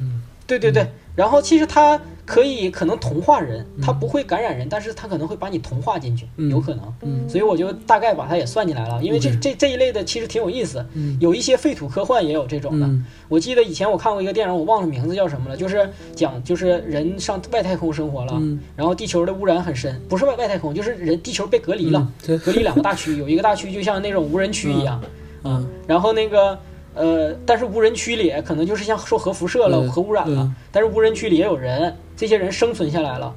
[0.00, 0.22] 嗯。
[0.44, 6.50] 对对对，然后其实它可以可能同化人，它嗯不会感染人，但是它可能会把你同化进去，嗯。
[6.50, 6.92] 有可能。
[7.02, 7.26] 嗯。
[7.28, 11.16] 所以我就大概把它也算进来了，因为这这这一类的其实挺有意思，嗯。
[11.20, 12.86] 有一些废土科幻也有这种的。
[12.86, 13.06] 嗯。
[13.28, 18.58] 我记得以前我看过一个电影，我忘了名字叫什么了，就是讲就是人上外太空生活了，嗯。
[18.74, 22.12] 然后地球的污染很深，不是外外太空，就是人地球被隔离了，
[22.44, 25.00] 隔离两个大区， 有一个大区就像那种无人区一样，
[25.44, 25.64] 嗯。
[25.86, 26.58] 然后那个
[26.94, 33.34] 呃，但是无人区里可能就是像受核辐射了、嗯核污染了，嗯但是无人区里也有人，这些人生存下来了。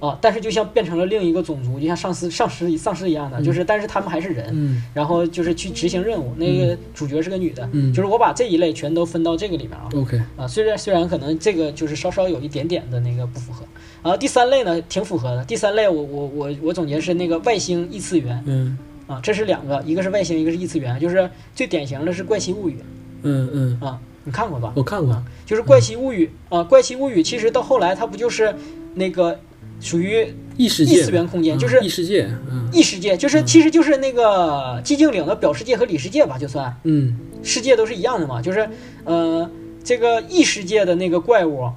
[0.00, 6.32] 啊，但是就像变成了另一个种族，就像丧尸、丧尸、丧尸一样的，就是，但是他们还是人，嗯然后就是去执行任务。
[6.38, 9.90] 那个主角是个女的，嗯就是我把这一类全都分到这个里面啊。
[9.94, 13.62] OK 啊，虽然虽然可能这个就是稍稍有一点点的那个不符合，
[14.02, 15.44] 然后第三类呢挺符合的。
[15.44, 22.78] 第三类我我我我总结是那个外星异次元嗯啊，这是两个，一个是外星，一个是异次元，就是最典型的是《怪奇物语
[23.22, 24.72] 嗯嗯，》啊，你看过吧？
[24.76, 25.22] 我看过。
[25.46, 28.54] 就是《怪奇物语》啊，《怪奇物语》其实到后来它不就是
[28.94, 29.38] 那个
[29.80, 30.22] 属于
[30.56, 32.28] 异异世界次元空间，嗯就是异世界。
[32.50, 32.68] 嗯。
[32.72, 36.74] 异世界，就是其实就是那个寂静岭的表世界和里世界吧，就算。
[36.84, 37.18] 嗯。
[37.42, 38.68] 世界都是一样的嘛，就是
[39.04, 39.50] 呃
[39.82, 41.70] 这个异世界的那个怪物，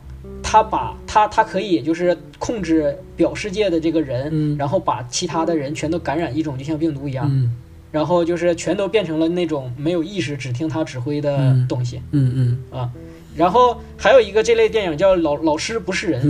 [0.44, 4.58] 它把它它可以就是控制表世界的这个人，嗯。
[4.58, 7.56] 然后把其他的人全都感染一种就像病毒一样，嗯
[7.94, 12.02] 然后就是全都变成了那种没有意识只听他指挥的嗯东西。
[12.12, 12.90] 嗯嗯啊。
[13.36, 16.30] 然后还有一个这类电影叫《老老师不是人》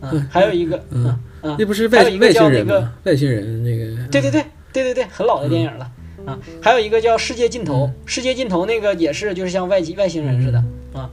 [0.00, 2.92] 嗯还有一个，嗯嗯嗯，那不是外外星叫那个人吗？
[3.04, 4.08] 外星人那个。
[4.08, 5.90] 对对对对对对，很老的电影了
[6.26, 6.38] 啊。
[6.62, 11.10] 还有一个叫《世界尽头》，嗯世界尽头那个也是就是像外籍外星人似的啊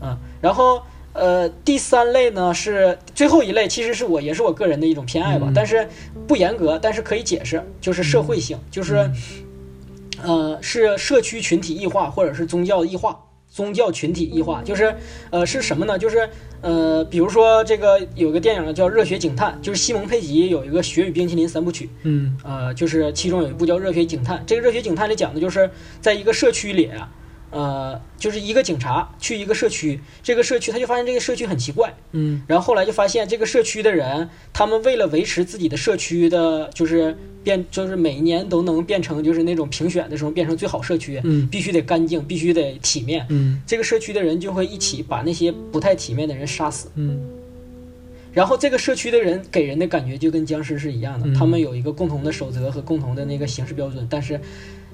[0.00, 0.18] 啊。
[0.40, 0.82] 然后
[1.12, 5.88] 呃，第三类呢是最后一类，其实是我也是我个人的一种偏爱吧，嗯但是
[6.26, 9.10] 不严格，但是可以解释，就是社会性，就是
[10.22, 13.24] 呃是社区群体异化或者是宗教异化。
[13.52, 14.94] 宗教群体异化就是，
[15.30, 15.98] 呃，是什么呢？
[15.98, 16.30] 就是，
[16.60, 24.38] 呃，比如说这个有个电影叫《热血警探》，就是西蒙佩吉有一个《血与冰淇淋》三部曲，嗯呃，就是其中有一部叫《热血警探》。
[24.46, 25.68] 这个《热血警探》里讲的就是
[26.00, 26.92] 在一个社区里，
[27.50, 32.42] 呃，就是一个警察去一个社区，这个社区他就发现这个社区很奇怪，嗯。
[32.46, 41.48] 然后后来就发现这个社区的人，他们为了维持自己的社区的，就是变，就是每一年都能变成就是那种评选的时候变成最好社区，嗯。
[41.48, 43.26] 必须得干净，必须得体面。
[43.30, 43.60] 嗯。
[43.66, 47.20] 这个社区的人就会一起把那些不太体面的人杀死，嗯。
[48.32, 51.34] 然后这个社区的人给人的感觉就跟僵尸是一样的，嗯。
[51.34, 54.40] 他们有一个共同的守则和共同的那个行事标准，但是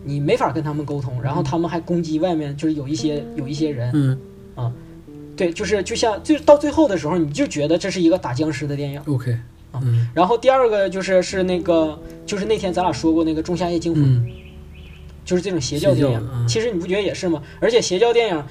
[0.07, 4.19] 你没法跟他们沟通，然后他们还攻击外面，就是有一些有一些人，嗯。
[4.55, 4.73] 啊
[5.37, 8.99] 对，就是就像就到最后的时候，你就觉得这是一个打僵尸的电影。
[9.07, 9.33] ，OK，
[9.71, 10.09] 啊嗯。
[10.15, 14.27] 然后第二个就是是那个就是那天咱俩说过那个《仲夏夜惊魂》嗯。
[15.27, 16.47] 就是这种邪教电影。
[16.49, 17.43] 其实你不觉得也是吗？
[17.61, 18.43] 而且邪教电影，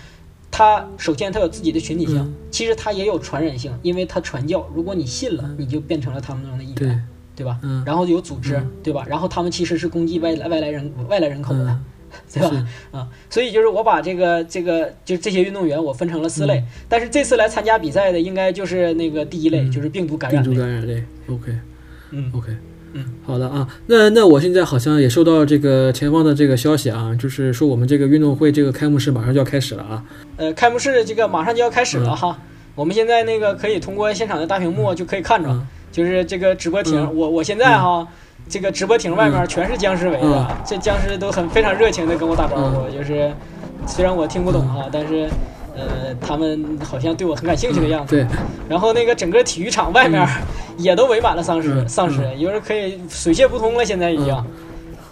[0.51, 2.33] 它首先它有自己的群体性，嗯。
[2.51, 6.89] 其实它也有传染性，因为它传教，如果你信了，你就变成了他们中的一对。
[6.89, 7.59] 员，对吧？
[7.63, 9.05] 嗯然后有组织，嗯对吧？
[9.07, 11.83] 然后他们其实是攻击外来外来人外来人口的，嗯
[12.31, 12.49] 对吧？
[12.49, 20.55] 是啊，所以就是我把这个这个就这些运动员我分成了四类，但是这次来参加比赛的应该就是那个第一类，嗯就是病毒感病染类。
[20.55, 21.59] 毒感染类，OK
[22.11, 22.51] 嗯 OK。
[22.97, 30.05] 嗯，好的啊，那那我现在好像也收到这个前方的这个消息啊，就是说我们这个运动会这个开幕式马上就要开始了啊。
[30.37, 32.39] 呃，开幕式这个马上就要开始了嗯哈。
[32.73, 37.15] 我们现在那个可以通过现场的大屏幕就可以看着，嗯就是这个直播亭，嗯。
[37.15, 38.05] 我我现在哈，
[38.49, 40.47] 这个直播亭外面全是僵尸围着，嗯。
[40.65, 43.31] 这僵尸都很非常热情的跟我打招呼，就是
[43.87, 45.29] 虽然我听不懂哈，但是
[45.73, 48.17] 呃，他们好像对我很感兴趣的样子。
[48.17, 48.27] 对，
[48.67, 50.27] 然后那个整个体育场外面
[50.77, 54.33] 也都围满了丧尸，嗯丧尸有人可以水泄不通了，现在已经。
[54.33, 54.45] 嗯。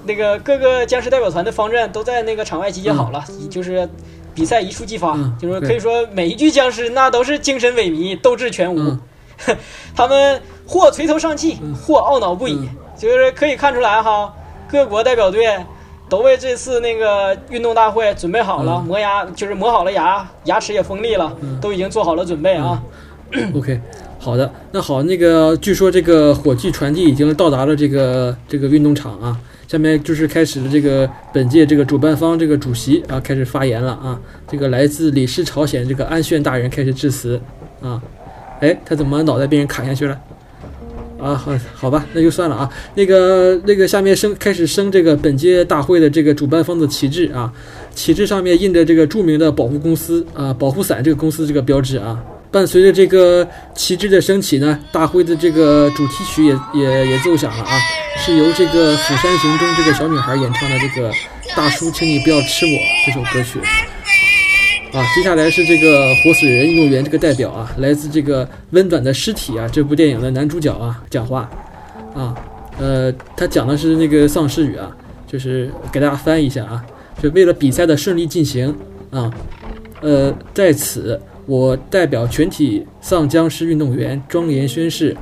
[0.06, 3.88] 那个各个僵尸代表团的方阵都在那个场外集结好了，就是
[4.36, 9.00] 比赛一触即发，嗯就是可以说每一具僵尸那都是精神萎靡、斗志全无，嗯。
[9.96, 12.70] 他们或垂头丧气，或懊恼不已，嗯。
[12.98, 14.34] 就是可以看出来哈，
[14.70, 15.48] 各国代表队
[16.08, 18.86] 都为这次那个运动大会准备好了，嗯。
[18.86, 22.82] 磨牙就是磨好了牙，牙齿也锋利了，都已经做好了准备啊。
[23.56, 23.82] OK，
[24.20, 29.36] 好的，那好，那个据说这个火炬传递已经到达了这个这个运动场啊，
[29.68, 37.42] 下面就是开始了这个本届这个主办方这个主席啊开始发言了啊，这个来自李氏朝鲜这个安炫大人开始致辞
[37.82, 38.00] 啊，
[38.62, 40.18] 哎，他怎么脑袋被人砍下去了？
[41.24, 42.70] 啊，好，好吧，那就算了啊。
[42.96, 47.52] 那个，那个，下面升开始升这个本届大会的这个主办方的旗帜啊，
[47.96, 52.20] 旗帜上面印着这个著名的保护公司啊，保护伞这个公司这个标志啊。
[52.52, 57.80] 伴随着这个旗帜的升起呢，大会的这个主题曲也也也奏响了啊，
[58.24, 61.12] 是由这个《釜山行》中这个小女孩演唱的这个
[61.56, 62.72] 《大叔，请你不要吃我》
[63.08, 63.60] 这首歌曲。
[64.94, 71.50] 啊，接下来是这个活死人运动员这个代表啊，来自这个《温暖的尸体》啊这部电影的男主角啊讲话，
[72.14, 72.36] 啊，
[72.78, 76.86] 呃，他讲的是那个丧尸语啊，就是给大家翻译一下啊，
[77.20, 78.70] 就为了比赛的顺利进行
[79.10, 79.34] 啊，
[80.02, 85.18] 呃，在此我代表全体丧僵尸运动员庄严宣誓，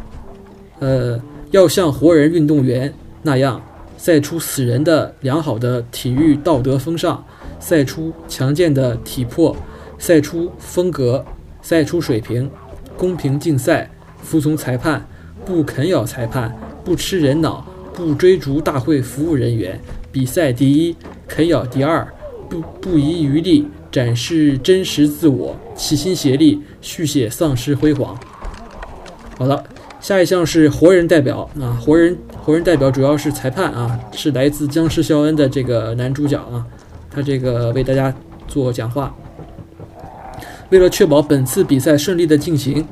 [0.80, 1.17] 呃，
[1.51, 3.61] 要像活人运动员那样
[3.95, 7.24] 赛出死人的良好的体育道德风尚。
[7.62, 9.55] 赛出强健的体魄，
[9.97, 11.24] 赛出风格，
[11.62, 12.49] 赛出水平，
[12.97, 13.89] 公平竞赛，
[14.22, 15.07] 服从裁判，
[15.45, 16.53] 不啃咬裁判，
[16.84, 19.80] 不吃人脑，不追逐大会服务人员，
[20.12, 20.95] 比赛第一，
[21.28, 22.05] 啃咬第二，
[22.49, 28.20] 不不遗余力展示真实自我，齐心协力续写丧尸辉煌。
[29.38, 29.64] 好了，
[29.99, 36.66] 下一项是活人代表啊，活人活人代表主要是裁判啊，是来自僵尸肖恩的这个男主角啊。
[37.12, 38.14] 他这个为大家
[38.47, 39.14] 做讲话。
[40.70, 42.88] 为了确保本次比赛顺利的进行，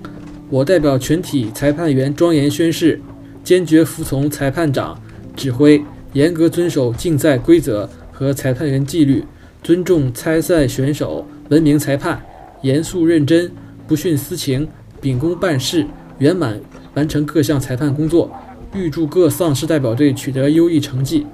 [0.50, 3.00] 我代表全体裁判员庄严宣誓，
[3.42, 5.02] 坚决服从裁判长
[5.34, 9.24] 指挥，严格遵守竞赛规则和裁判员纪律，
[9.64, 12.22] 尊重参赛选手，文明裁判，
[12.64, 13.50] 严肃认真，
[13.88, 14.68] 不徇私情，
[15.00, 16.60] 秉公办事，圆满
[16.96, 18.30] 完成各项裁判工作。
[18.74, 21.26] 预祝各丧尸代表队取得优异成绩。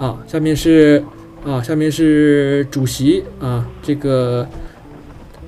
[0.00, 1.04] 啊，下面是。
[1.44, 4.46] 啊，下面是主席啊，这个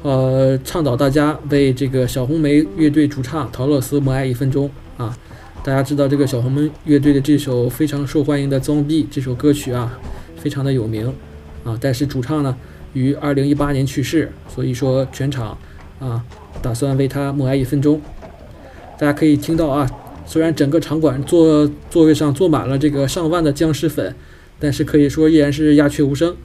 [0.02, 5.14] 呃，倡导大家为这个小红梅乐队主唱陶乐斯默哀一分钟啊。
[5.62, 9.98] 大家知道这个小红梅乐队的这首非常受欢迎的《Zombie》这首歌曲啊，
[10.36, 11.12] 非常的有名
[11.64, 11.76] 啊。
[11.78, 12.56] 但是主唱呢
[12.94, 15.58] 于二零一八年去世，所以说全场
[15.98, 16.24] 啊
[16.62, 18.00] 打算为他默哀一分钟。
[18.98, 19.90] 大家可以听到啊，
[20.24, 24.14] 虽然整个场馆座座位上坐满了这个上万的僵尸粉。
[24.60, 26.36] 但是可以说依然是鸦雀无声。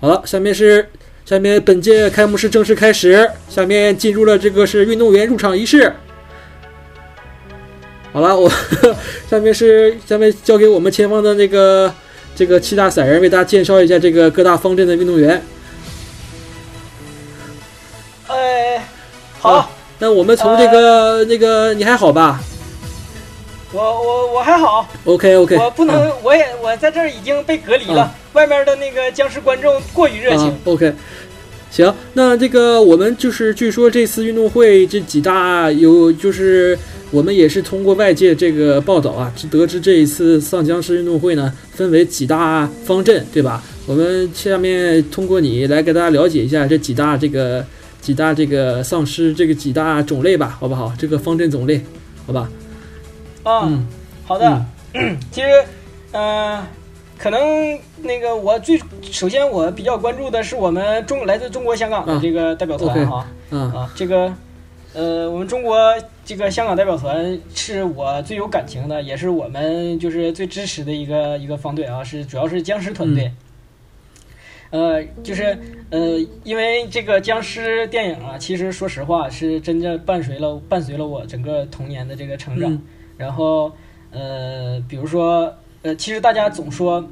[0.00, 0.88] 好了，下面是
[1.24, 5.92] 下面本届开幕式正式开始，下面进入了这个是运动员入场仪式。
[8.12, 8.50] 好了，我
[9.28, 11.92] 下面是下面交给我们前方的那个
[12.34, 15.42] 这个七大散人为大家介绍一下这个各大方阵的运动员。
[18.28, 18.82] 哎，
[19.38, 22.40] 好，啊那我们从这个、那个你还好吧
[23.70, 30.48] 我我我还好，？OK OK，我不能，我也我在这儿已经被隔离了，啊外面的那个僵尸观众过于热情。
[30.48, 30.92] 啊、OK，
[31.70, 36.78] 行，那这个我们就是据说这次运动会这几大有就是
[37.10, 43.62] 我们也是通过外界这个报道啊，得知这一次丧僵尸运动会呢分为几大方阵，对吧？
[43.86, 47.64] 我们下面通过你来给大家了解一下这几大这个
[48.00, 50.90] 几大这个丧尸这个几大种类吧，好不好？
[50.98, 51.82] 这个方阵种类，
[52.26, 52.48] 好吧？
[53.48, 53.86] 啊，嗯，
[54.26, 54.62] 好的。
[55.32, 55.48] 其实，
[56.12, 56.66] 呃，
[57.16, 63.26] 可能那个我最首先我比较关注的是我们中来自中国香港的啊这个代表团哈。
[63.50, 64.34] 啊啊，这个，
[64.92, 65.78] 呃，我们中国
[66.26, 73.32] 这个香港代表团是我最有感情的，也是我们就是最支持的一个一个方队啊，是主要是僵尸团队。
[74.70, 82.70] 呃，就是呃，因为这个僵尸电影啊，其实说实话是真正伴随了伴随了我整个童年的这个成长。
[82.70, 82.82] 嗯
[83.18, 83.70] 然后
[84.10, 85.52] 呃，比如说
[85.82, 87.06] 呃，其实大家总说。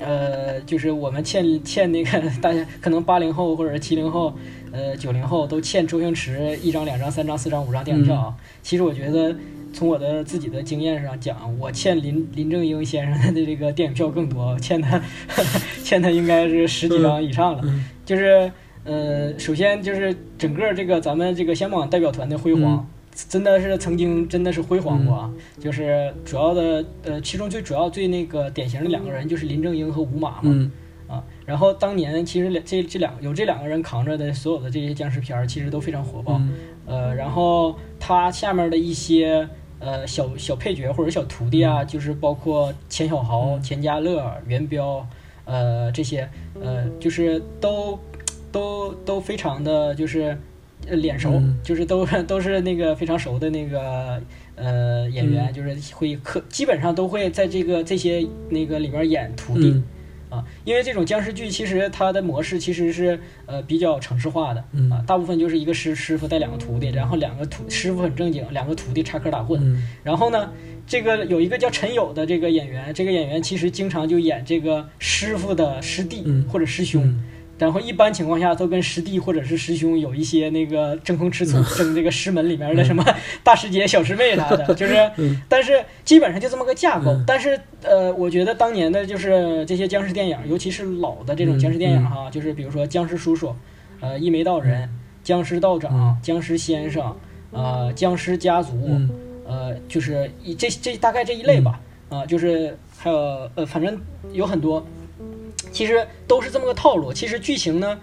[0.00, 4.32] 呃，就是我们欠欠那个大家可能八零后或者是七零后，
[4.70, 8.32] 呃九零后都欠周星驰一张、两张、三张、四张、五张电影票啊。
[8.62, 9.34] 其实我觉得，
[9.72, 15.02] 从我的自己的经验上讲，我欠林林正英先生的这个电影票更多，我欠他
[15.82, 17.62] 欠他应该是十几张以上了。
[17.64, 18.52] 嗯就是
[18.84, 22.88] 呃，首先就是整个这个咱们这个香港代表团的辉煌。
[23.18, 25.32] 嗯真的是曾经真的是辉煌过啊！
[25.58, 30.70] 就是主要的呃，其中最主要最那个典型的两个人就是林正英和吴马嘛，嗯。
[31.08, 36.34] 啊，然后当年其实两这这两有这两个人扛着的所有的这些僵尸片儿，其实都非常火爆。
[36.34, 36.52] 嗯。
[36.86, 39.48] 呃，然后他下面的一些
[39.78, 45.04] 呃小小配角或者小徒弟啊，就是包括钱小豪、钱嘉乐、元彪，
[45.44, 46.28] 呃这些
[46.60, 47.98] 呃就是都
[48.52, 50.36] 都都非常的就是呃
[50.86, 54.22] 脸熟，嗯就是都都是那个非常熟的那个
[54.54, 59.70] 呃演员，嗯就是会刻基本上都会在这个这些那个里面演徒弟。
[59.70, 59.84] 嗯
[60.30, 69.56] 啊，因为这种僵尸剧其实它的模式其实是呃比较程式化的嗯啊，大部分就是一个师师傅带两个徒弟，然后两个徒师傅很正经，两个徒弟插科打诨。
[69.58, 70.52] 嗯然后呢，
[70.86, 77.02] 这个有一个叫陈友的这个演员，这个演员其实经常就演这个师傅的师弟嗯或者师兄。
[77.06, 77.24] 嗯
[77.58, 83.04] 然后一般情况下都跟师弟或者是师兄有一些那个争风吃醋，争这个师门里面的什么
[83.42, 87.24] 大师姐、小师妹啥的，就是嗯，但是基本上就这么个架构嗯。
[87.26, 93.54] 但是呃，我觉得当年的就是这些僵尸电影，尤其是老的这种僵尸电影哈，就是比如说僵尸叔叔，
[94.00, 94.88] 呃，一眉道人、
[95.22, 97.16] 僵尸道长、僵尸先生，
[97.50, 99.10] 呃，僵尸家族，嗯。
[99.50, 101.80] 呃，就是一这这大概这一类吧，
[102.10, 103.16] 啊、就是还有
[103.54, 103.98] 呃，反正
[104.30, 104.86] 有很多，
[105.78, 107.12] 其实都是这么个套路。
[107.12, 107.96] 其实剧情呢，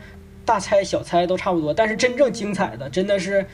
[0.46, 3.46] 大猜小猜都差不多，但是真正精彩的真的是，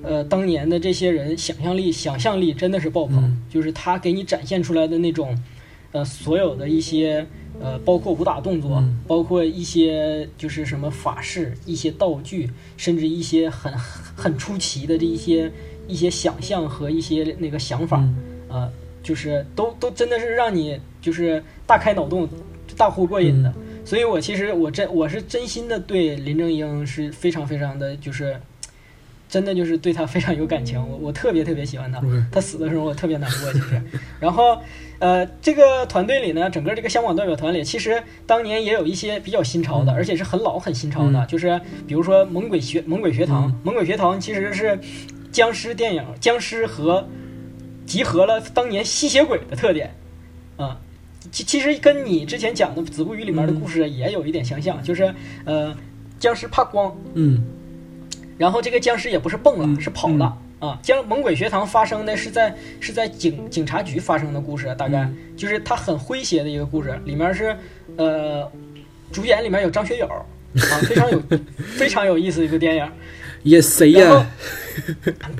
[0.00, 5.36] 呃，当年的这些人想象力想象力真的是爆棚，嗯就是他给你展现出来的那种，
[5.90, 7.26] 呃，所有的一些。
[7.60, 13.72] 呃，包括武打动作，嗯包括一些就是什么法式、一些道具，甚至一些很
[14.16, 15.52] 很出奇的这一些
[15.86, 18.16] 一些想象和一些那个想法，嗯
[18.48, 18.72] 呃，
[19.04, 22.28] 就是都都真的是让你就是大开脑洞、
[22.76, 23.48] 大呼过瘾的。
[23.56, 28.40] 嗯所以我其实我真我是真心的对林正英是非常非常的就是。
[29.26, 32.00] 真的就是对他非常有感情，我我特别特别喜欢他。
[32.30, 33.82] 他死的时候我特别难过，其实。
[34.20, 34.56] 然后，
[35.00, 44.78] 呃，这个团队里呢，整个这个香港代表团里，其实当年也有一些比较新潮的，嗯而且是很老很新潮的，嗯就是比如说猛鬼学猛鬼学堂，嗯猛鬼学堂其实是
[45.32, 47.08] 僵尸电影，僵尸和
[47.86, 49.96] 集合了当年吸血鬼的特点，
[50.58, 50.78] 啊、
[51.30, 55.14] 其其实跟你之前讲的《子不语》里面的故事也有一点相像，就是
[55.44, 55.76] 呃，
[56.18, 57.42] 僵尸怕光，嗯
[58.36, 60.36] 然后这个僵尸也不是蹦了，嗯是跑了。
[60.60, 67.54] 啊，将猛鬼学堂发生的是在是在警警察局发生的故事，大概、嗯就是它很诙谐的一个故事，里面是
[67.96, 68.50] 呃，
[69.12, 70.24] 主演里面有张学友啊，
[70.88, 71.22] 非常有
[71.76, 72.88] 非常有意思一个电影。
[73.44, 74.26] 也谁呀？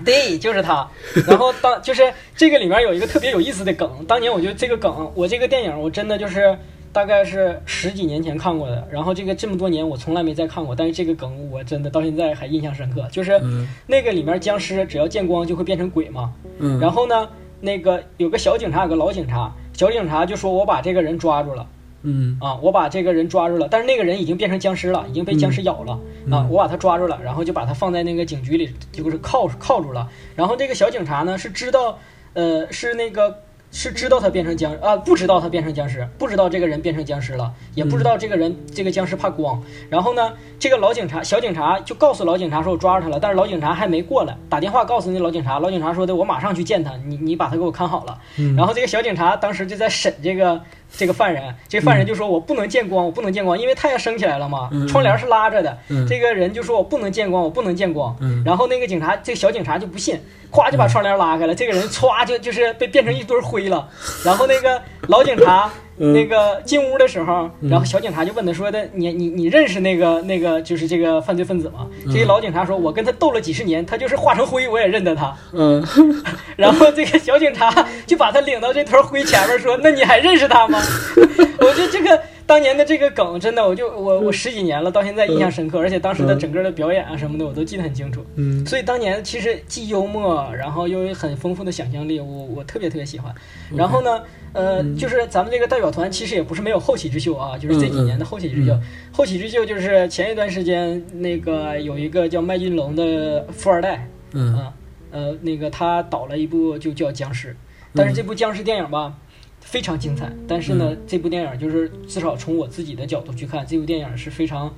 [0.05, 0.89] 对，就是他。
[1.27, 2.03] 然后当就是
[2.37, 6.57] 这个里面有一个特别有意思的梗，当年我就这个梗，我这个电影我真的就是
[6.93, 17.29] 大概是十几年前看过的，然后这个这么多年我从来没再看过，但是这个梗我真的到现在还印象深刻，就是嗯那个里面僵尸只要见光就会变成鬼嘛，嗯，然后呢，
[17.61, 21.67] 那个有个小警察，有个老警察，小警察就说我把这个人抓住了。
[22.05, 25.99] 嗯啊，我把这个人抓住了，但是那个人已经变成僵尸了，已经被僵尸咬了、
[26.31, 30.09] 啊，我把他抓住了，然后就把他放在那个警局里，就是铐铐住了。
[30.37, 31.99] 然后这个小警察呢是知道，
[32.35, 39.61] 呃，是那个是知道他变成僵啊，不知道他变成僵尸，不知道这个人变成僵尸了，也不知道这个人这个僵尸怕光。
[39.89, 48.17] 然后呢，这个老警察小警察就告诉老警察说，我抓住他了，但是老警察还没过来，打电话告诉那老警察，老警察说的我马上去见他，你你把他给我看好了。
[48.57, 50.61] 然后这个小警察当时就在审这个
[50.97, 55.77] 这个犯人，这个犯人就说我不能见光，我不能见光，因为太阳升起来了嘛，窗帘是拉着的。
[56.09, 58.17] 这个人就说我不能见光，我不能见光。
[58.45, 60.21] 然后那个警察这个小警察就不信，
[60.51, 63.89] 咵就把窗帘拉开了，这个人歘就就是被变成一堆灰了。
[64.25, 71.87] 然后那个老警察那个进屋的时候，然后小警察就问他说的你你你认识那个那个就是这个犯罪分子吗？
[72.07, 75.35] 这些老警察说，我跟他斗了几十年，他就是化成灰我也认得他。
[75.53, 75.85] 嗯，
[76.57, 77.71] 然后这个小警察
[78.07, 80.81] 就把他领到这坨灰前面说，那你还认识他吗？
[81.61, 88.25] 我觉得这个当年的这个梗真的，我就我我十几年了，到现在印象深刻，而且当时的整个的表演啊什么的，我都记得很清楚。
[88.37, 93.33] 嗯所以当年其实既幽默，然后又有很丰富的想象力，我我特别特别喜欢。
[93.75, 94.21] 然后呢，
[94.55, 98.75] 呃，就是咱们这个代表团其实也不是没有后起之秀啊，就是这几年的后起之秀。
[99.13, 104.73] 后起之秀就是前一段时间那个有一个叫麦浚龙的富二代嗯啊，
[105.11, 107.51] 呃，那个他导了一部就叫《僵尸》，
[107.95, 109.19] 但是这部僵尸电影吧。
[109.61, 114.73] 非常精彩，但是呢，这部电影就是至少从我自己的角度去看，这部电影是非常，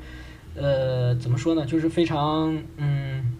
[0.54, 3.34] 呃，怎么说呢，就是非常，嗯，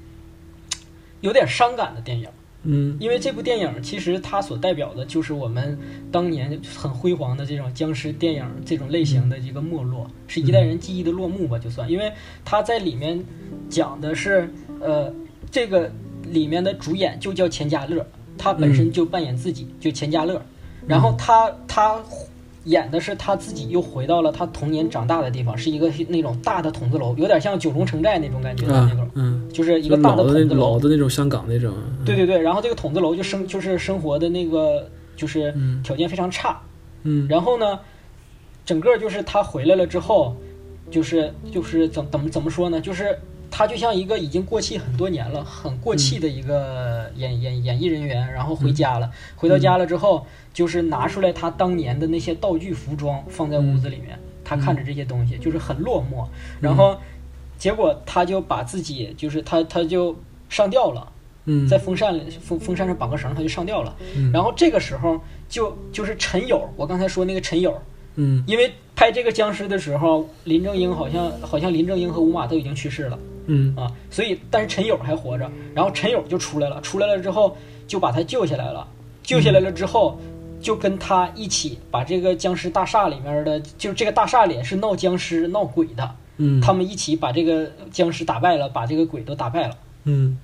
[1.20, 2.28] 有点伤感的电影。
[2.69, 5.79] 嗯因为这部电影其实它所代表的就是我们
[6.11, 11.89] 当年很辉煌的这种僵尸电影这种类型的一个没落，是一代人记忆的落幕吧，就算。
[11.89, 12.12] 因为
[12.45, 13.25] 它在里面
[13.71, 14.51] 讲的是，
[14.81, 15.12] 呃，
[15.51, 15.91] 这个
[16.25, 18.05] 里面的主演就叫钱嘉乐，
[18.37, 20.43] 他本身就扮演自己，就钱嘉乐，
[20.87, 22.03] 然后他他。
[22.67, 30.79] 演的是他自己又回到了他童年长大的地方，是一个那种大的筒子楼，有点像九龙城寨那种感觉的啊那种，嗯，就是一个大的筒子楼老。
[30.79, 36.61] 的那种香港那种，对对对，然后这个筒子楼就生就是生活的那个就是嗯条件非常差，
[37.05, 37.79] 嗯然后呢，
[38.64, 40.37] 整个就是他回来了之后，
[40.91, 42.81] 就是就是怎怎么怎么说呢？
[42.81, 43.17] 就是
[43.57, 56.26] 他就像一个已经过气很多年了、很过气的一个演演演艺人员，然后回家了，回到家了之后，就是拿出来他当年的那些道具服装放在屋子里面，他看着这些东西就是很落寞，
[56.61, 56.98] 然后
[57.57, 60.14] 结果他就把自己就是他他就
[60.50, 61.11] 上吊了。
[61.46, 61.66] 嗯。
[61.66, 63.96] 在风扇里风风扇上绑个绳，他就上吊了。
[64.14, 64.30] 嗯。
[64.32, 67.80] 然后这个时候就就是陈友，我刚才说那个陈友，
[68.17, 75.51] 嗯因为拍这个僵尸的时候，林正英好像好像林正英和吴马都已经去世了嗯啊，所以但是陈友还活着。
[75.75, 77.57] 然后陈友就出来了，出来了之后
[77.87, 78.87] 就把他救下来了，
[79.23, 80.19] 救下来了之后。
[80.59, 89.77] 就跟他一起把这个僵尸大厦里面的，就是这个大厦里是闹僵尸闹鬼的，嗯，他们一起把这个僵尸打败了，把这个鬼都打败了。
[90.05, 90.37] 嗯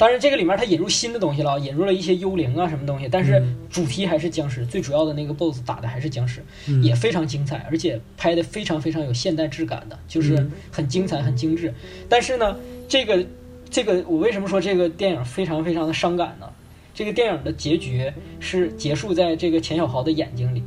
[0.00, 11.74] 当然，这个里面它引入新的东西了，引入了一些幽灵啊什么东西，但是主题还是僵尸，最主要的那个 BOSS 打的还是僵尸，嗯也非常精彩，而且拍的非常非常有现代质感的，就是嗯很精彩、很精致。
[12.08, 12.56] 但是呢，
[12.88, 13.26] 这个
[13.68, 16.48] 这个我为什么说这个电影非常非常的伤感呢？
[16.94, 20.62] 这个电影的结局是结束在这个钱小豪的眼睛里，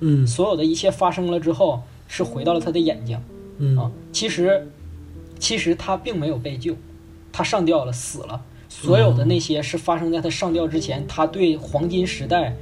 [0.00, 3.18] 嗯所有的一切发生了之后，是回到了他的眼睛。
[3.56, 4.68] 嗯啊，其实
[5.38, 6.76] 其实他并没有被救，
[7.32, 8.44] 他上吊了，死了。
[8.82, 12.54] 所有的那些是发生在他上吊之前，他对黄金时代、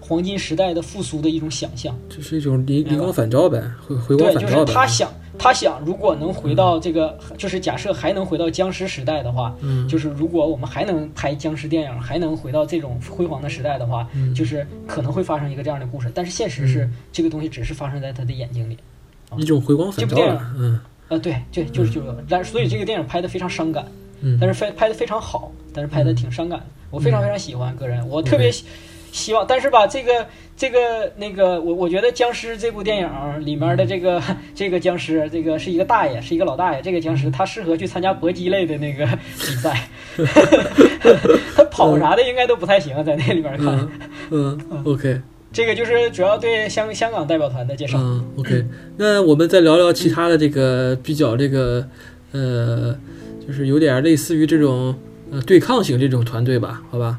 [0.00, 1.96] 黄金时代的复苏的一种想象。
[2.08, 4.66] 这是一种灵灵光返照呗，回回光返照就。
[4.66, 16.10] 是他想，他想，如果能回到这个，就是假设还能回到僵尸时代的话，嗯就是如果我们还能拍僵尸电影，还能回到这种辉煌的时代的话，嗯就是可能会发生一个这样的故事。
[16.14, 18.76] 但是现实是，这个东西只是发生在他的眼睛里。
[19.36, 24.09] 一种回光返照这部电影，嗯呃，对，对，就是就是，但所以这个电影拍的非常伤感，嗯，
[24.40, 28.64] 但是非拍的非常好，但是拍的挺伤感的，我非常非常喜欢，个人我特别希
[29.12, 33.10] 希望，但是吧，这个这个那个，我我觉得《僵尸》这部电影
[33.44, 34.22] 里面的这个
[34.54, 39.04] 这个僵尸，这个是一个大爷，是一个老大爷，这个僵尸他适合去参加搏击类的那个
[39.38, 39.88] 比赛，
[41.56, 43.66] 他跑啥的应该都不太行，在那里面看。
[44.30, 45.20] 嗯嗯，OK，
[45.52, 47.98] 这个就是主要对香香港代表团的介绍。
[47.98, 48.64] 嗯，OK，
[48.96, 51.84] 那我们再聊聊其他的这个比较这个
[52.30, 52.96] 呃，
[53.46, 54.94] 就是有点类似于这种
[55.30, 57.18] 呃对抗型这种团队吧，好吧？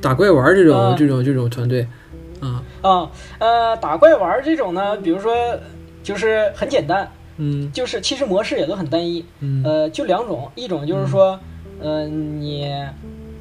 [0.00, 1.86] 打怪玩这种、啊这种这种团队，
[2.40, 5.34] 啊，啊，呃，打怪玩这种呢，比如说
[6.02, 7.70] 就是很简单，嗯。
[7.72, 9.62] 就是其实模式也都很单一，嗯。
[9.64, 11.38] 呃，就两种，一种就是说，
[11.80, 12.72] 呃，你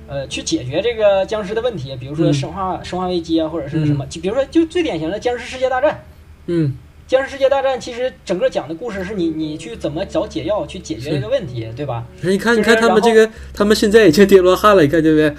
[0.08, 2.34] 呃去解决这个僵尸的问题，比如说嗯。
[2.34, 6.04] 生化、生化危机啊，或者是什么，就比如说就最典型的僵尸世界大战，
[6.48, 6.74] 嗯
[7.08, 12.04] 僵尸世界大战》其实整个讲的故事是你你去怎么找解药去解决这个问题，对吧？
[12.22, 15.32] 你看，你看他们这个，他们现在已经跌罗汉了，你看见没？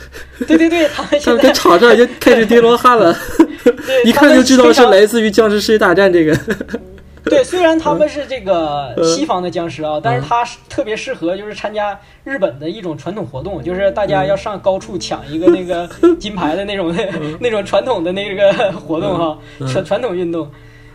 [0.47, 3.17] 对对对，他们他现在 们在场上已经开始跌罗汉了，
[4.07, 4.87] 一看就知道是。
[4.87, 6.39] 来自于《僵尸世界大战》这个。
[7.29, 15.91] 对，虽然他们是这个嗯西方的僵尸啊，但是他是特别适合就是参加日本的一种传统活动，就是大家要上高处抢一个那个
[16.21, 16.95] 金牌的那种
[17.41, 19.37] 那种传统的那个活动哈，
[19.67, 20.49] 传传统运动，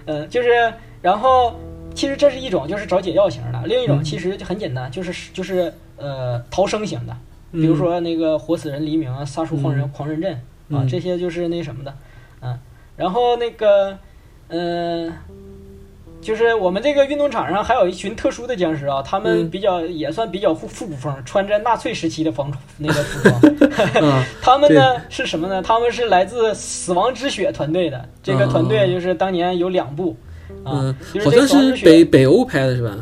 [0.06, 1.56] 呃，就是然后
[1.93, 7.16] 其实这是一种就是找解药型的，另一种其实就很简单，就是就是呃逃生型的，
[7.52, 10.39] 比如说那个活死人黎明啊，杀出狂人狂人阵啊
[10.70, 11.93] 嗯，这些就是那什么的，
[12.41, 12.60] 嗯，
[12.95, 13.97] 然后那个
[14.47, 15.14] 嗯。
[16.22, 24.09] 就是我们这个运动场上还有一群特殊的僵尸啊，他们嗯比较、也算比较复复古风，穿着纳粹时期的防那个服装。
[24.09, 25.61] 啊 他们呢是什么呢？
[25.61, 28.03] 他们是来自死亡之血团队的。
[28.22, 30.15] 这个团队就是当年有两部
[30.63, 32.95] 啊嗯，就是好像是这个死亡之血北北欧拍的是吧？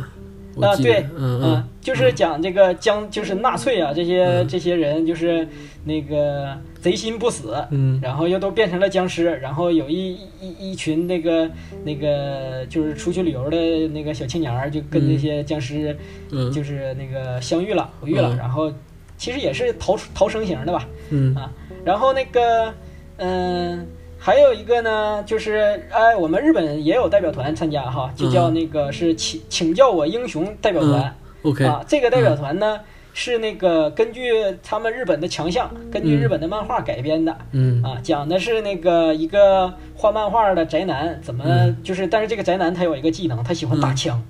[0.56, 4.48] 我啊，对，嗯嗯，就是讲这个将，就是纳粹啊，这些嗯。
[4.48, 5.48] 这些人就是
[5.86, 8.00] 那个贼心不死，嗯。
[8.02, 11.50] 然后又都变成了僵尸，然后有一一一群那个
[11.84, 15.96] 那个就是出去旅游的那个小青年儿，就跟那些僵尸
[16.32, 16.52] 嗯。
[16.52, 18.38] 就是那个相遇了，偶遇了，嗯。
[18.38, 18.72] 然后
[19.18, 21.36] 其实也是逃逃生型的吧，嗯。
[21.36, 21.52] 啊，
[21.86, 22.74] 然后那个
[23.18, 23.88] 嗯。
[24.20, 31.16] 还有一个呢，就是哎，我们日本也有代表团参加哈，就叫嗯那个是请请叫我英雄代表团。
[31.44, 32.80] ，OK，啊，这个代表团呢、
[33.14, 37.82] 是那个根据他们日本的强项，根据嗯日本的漫画改编的、嗯。
[37.82, 41.78] 啊，讲的是那个一个画漫画的宅男怎么、嗯。
[41.82, 44.22] 就是，但是这个宅男他有一个技能，他喜欢打枪。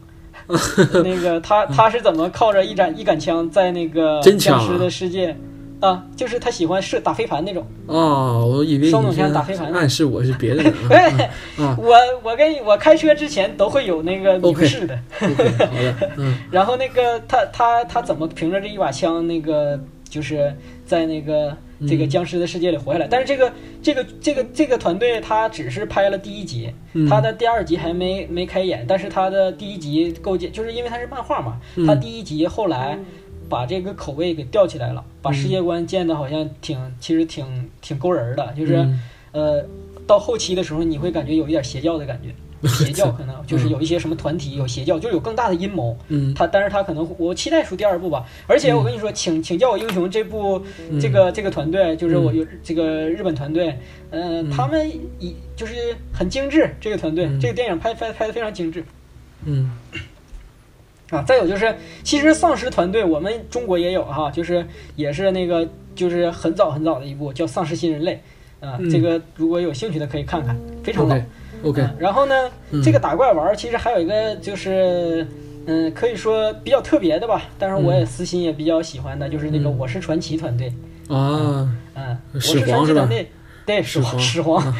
[1.03, 5.35] 那个他他是怎么靠着一杆一杆枪在那个僵尸的世界
[5.79, 7.65] 啊，就是他喜欢射打飞盘那种。
[7.87, 10.73] 哦，我以为双筒枪打飞盘暗示我是别的人
[11.57, 14.99] 啊 我我跟你我开车之前都会有那个明 OK 示 的。
[15.19, 20.53] 好的，嗯 然后那个他他他怎么凭着这一把枪，那个就是
[20.85, 21.55] 在那个
[21.87, 23.07] 这个嗯僵尸的世界里活下来？
[23.09, 23.51] 但是这个
[23.81, 32.99] 这个这个这个团队他只是拍了第一集，嗯他的第二集还没没开演，但是他的第一集构建就是因为他是漫画嘛，嗯他第一集后来
[33.49, 39.01] 把这个口味给吊起来了，把世界观建的好像挺其实挺挺勾人儿的，就是、嗯。
[39.31, 39.65] 呃
[40.07, 42.29] 到后期的时候你会感觉有一点邪教的感觉。
[42.67, 45.95] 邪教可能就是有一些什么团体有邪教，就是有更大的阴谋。
[46.09, 46.33] 嗯。
[46.33, 48.25] 他，但是他可能我期待出第二部吧。
[48.47, 50.99] 而且我跟你说，请请叫我英雄这部嗯。
[50.99, 53.77] 这个这个团队，就是我有这个日本团队，
[54.09, 54.49] 呃，嗯。
[54.49, 54.89] 他们
[55.19, 57.39] 以就是很精致，这个团队嗯。
[57.39, 58.83] 这个电影拍拍拍的非常精致。
[59.45, 59.71] 嗯
[61.09, 61.23] 啊。
[61.23, 68.21] 再有就是，其实丧尸团队我们中国也有哈，就是也是那个就是很早很早的一部叫《丧尸新人类》
[68.65, 71.15] 啊，嗯这个如果有兴趣的可以看看，非常老。
[71.63, 75.27] ，OK 然后呢，嗯这个打怪玩儿其实还有一个就是，
[75.65, 80.67] 嗯，可以说比较特别的吧，但是我也私心也比较喜欢的，就是那个嗯我是传奇团队，
[81.09, 83.29] 啊，嗯，我是传奇团队，
[83.65, 84.63] 对，始皇，始始皇，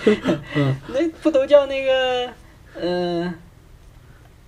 [0.56, 2.30] 嗯，那不都叫那个，
[2.80, 3.34] 嗯。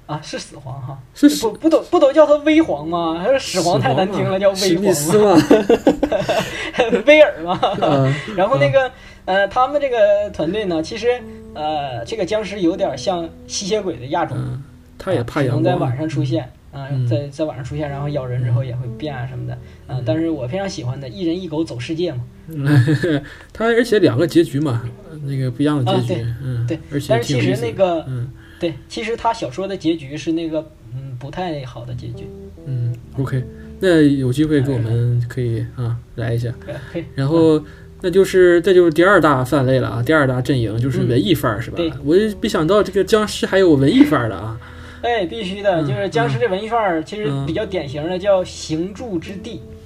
[0.08, 3.20] 啊，是死皇哈，是不不都不都叫他威皇吗？
[3.22, 5.36] 还是始皇太难听了，叫史威皇密斯吗？
[5.36, 7.60] 嘛， 威尔嘛。
[7.82, 8.90] 嗯然后那个
[9.26, 11.20] 呃，他们这个团队呢，其实
[11.54, 14.62] 呃，这个僵尸有点像吸血鬼的亚种，嗯，
[14.98, 16.42] 他也怕只阳光，能在晚上出现，
[16.72, 19.52] 啊、嗯在在晚上出现，然后咬人之后也会变啊什么的，
[19.86, 22.24] 啊、但是我非常喜欢的，一人一狗走世界嘛，
[23.52, 24.82] 他而且两个结局嘛，
[25.24, 28.30] 那个不一样的结局啊对，嗯，对而且但是其实那个嗯
[28.60, 30.58] 对，其实他小说的结局是那个
[30.94, 32.26] 嗯不太好的结局，
[32.66, 33.42] 嗯，OK，
[33.80, 37.62] 那有机会给我们可以啊来一下，对，可以，然后
[38.00, 41.76] 那就是这就是第二大范围了啊，第二大阵营就是文艺范儿是吧？
[41.76, 41.92] 对？
[42.04, 44.58] 我也没想到这个僵尸还有文艺范儿的啊，
[45.02, 47.46] 哎，必须的，嗯就是僵尸这文艺范儿，其实嗯。
[47.46, 49.60] 比较典型的叫行住之地。
[49.70, 49.77] 嗯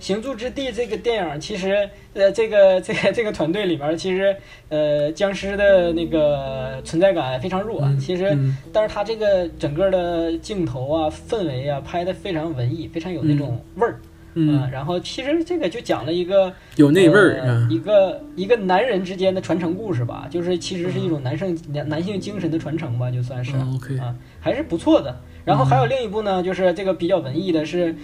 [0.00, 4.34] 行住之地这个电影，其实呃，这个这个这个团队里边儿，其实
[4.68, 7.82] 呃，僵尸的那个存在感非常弱。
[7.82, 14.00] 嗯其实，嗯但是它这个整个的镜头啊、氛围啊，拍的非常文艺，非常有那种味儿。
[14.34, 23.52] 嗯，然后其实这个就讲了一个有那味儿一个一个男人之间的传承故事吧，就是其实是一种男性男男性精神的传承吧，就算是。
[23.56, 25.14] 嗯 OK 啊，还是不错的。
[25.44, 27.94] 然后还有另一部呢，就是这个比较文艺的是，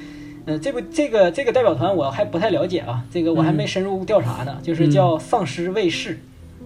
[0.49, 6.15] 呃，这部这个这个代表团我还不太了解啊，这个我还没深入调查呢，就是叫《丧尸卫士》。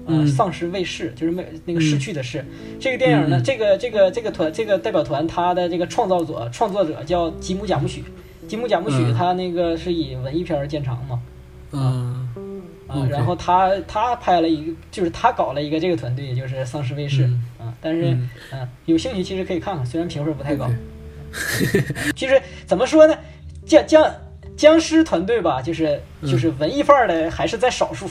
[0.05, 2.45] 啊、嗯丧尸卫士就是没那个逝去的逝。
[2.81, 8.03] 这个电影呢，嗯这个这个这个团这个代表团，他的这个创造者创作者叫吉姆贾木许。
[8.49, 11.21] 吉姆贾木许嗯他那个是以文艺片儿见长嘛，
[11.71, 12.29] 嗯
[12.89, 17.75] 啊然后他他拍了一个，就是他搞了一个这个团队，就是丧尸卫士、嗯啊。
[17.81, 20.69] 但是嗯嗯、有兴趣其实可以看看，虽然评分不太高。
[22.17, 23.17] 其实怎么说呢，
[23.65, 24.15] 僵僵
[24.57, 28.07] 僵尸团队吧，就是嗯就是文艺范儿的还是在少数。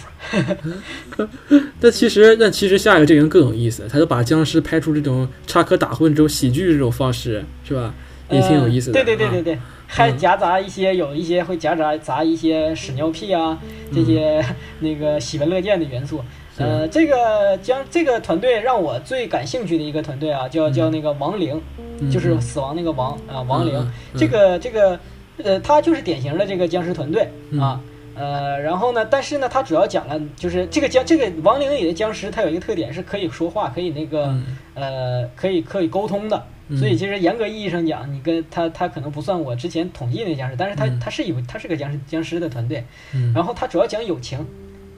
[1.79, 7.93] 但 其实，但其实下一个阵营更有意思，他就把僵尸拍出这种插科打诨、这种喜剧这种方式，是吧？
[8.29, 8.99] 也挺有意思的。
[8.99, 13.59] 呃对对对对啊对，还夹杂一些有一些会夹杂杂一些屎尿屁啊
[13.93, 14.43] 这些
[14.79, 16.23] 那个喜闻乐见的元素。
[16.57, 21.61] 呃，这个将这个团队让我最感兴趣的一个团队啊，叫叫那个亡灵，
[21.99, 23.91] 嗯就是死亡那个亡啊亡灵。
[24.15, 24.97] 这个这个
[25.43, 27.81] 呃，他就是典型的这个僵尸团队嗯啊。
[28.13, 36.37] 呃，然后呢，但是呢，他主要讲了，就是这个僵这个亡灵里的僵尸，它有一个特点是可以说话，可以那个、嗯呃，可以可以沟通的。
[36.67, 42.83] 嗯所以其实严格意义上讲，你跟他他可能不算我之前统计那僵尸，但是他嗯他是有他是个僵尸僵尸的团队。
[43.13, 44.45] 嗯然后他主要讲友情，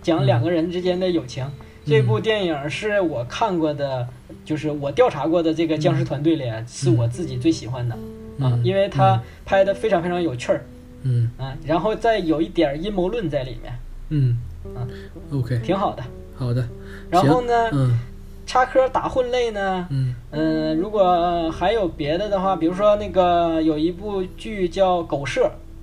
[0.01, 1.45] 讲两个人之间的友情。
[1.85, 4.07] 这部电影是我看过的，
[4.45, 7.97] 就是我调查过的这个僵尸团队里，是我自己最喜欢的
[8.39, 10.63] 啊嗯，因为他拍的非常非常有趣儿。
[11.03, 11.29] 嗯。
[11.37, 13.73] 啊，然后再有一点阴谋论在里面，
[14.09, 14.37] 嗯
[14.75, 14.87] 啊
[15.31, 16.03] ，OK，挺好的。
[16.35, 16.67] 好的。
[17.09, 17.99] 然后呢，嗯。
[18.45, 20.13] 插科打诨类呢，嗯。
[20.31, 25.41] 嗯，如果还有别的的话，比如说那个有一部剧叫《狗舍》，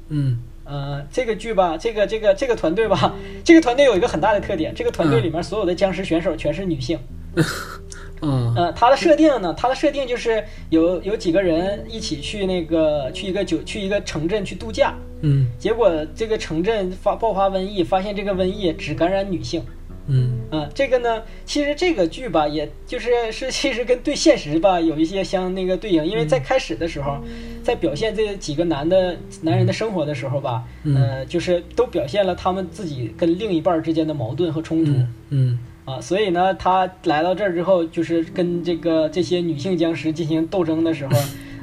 [0.08, 0.38] 嗯。
[0.64, 5.24] 呃，这个剧吧，这个这个这个团队吧，这个团队有一个很大的特点，这个团队嗯。
[5.24, 6.98] 里面所有的僵尸选手全是女性。
[8.20, 15.46] 啊呃，它的设定呢，它的设定就是有有几个人一起去那个去一个酒去一个城镇去度假，嗯。
[15.58, 19.62] 结果这个城镇发爆发瘟疫，发现这个瘟疫只感染女性。
[20.06, 20.40] 嗯。
[20.50, 27.18] 啊、这个呢，其实这个剧吧，也就是 是其实跟对现实吧有一些相那个对应，因为在开始的时候，
[27.62, 30.94] 在表现这几个男的男人的生活的时候吧，嗯。
[30.96, 34.90] 呃，就是都表现了他们自己跟另一半之间的矛盾和冲突。
[34.90, 35.14] 嗯。
[35.30, 35.58] 嗯
[35.90, 41.16] 啊，所以呢，他来到这儿之后，就是跟这个这些女性僵尸进行斗争的时候，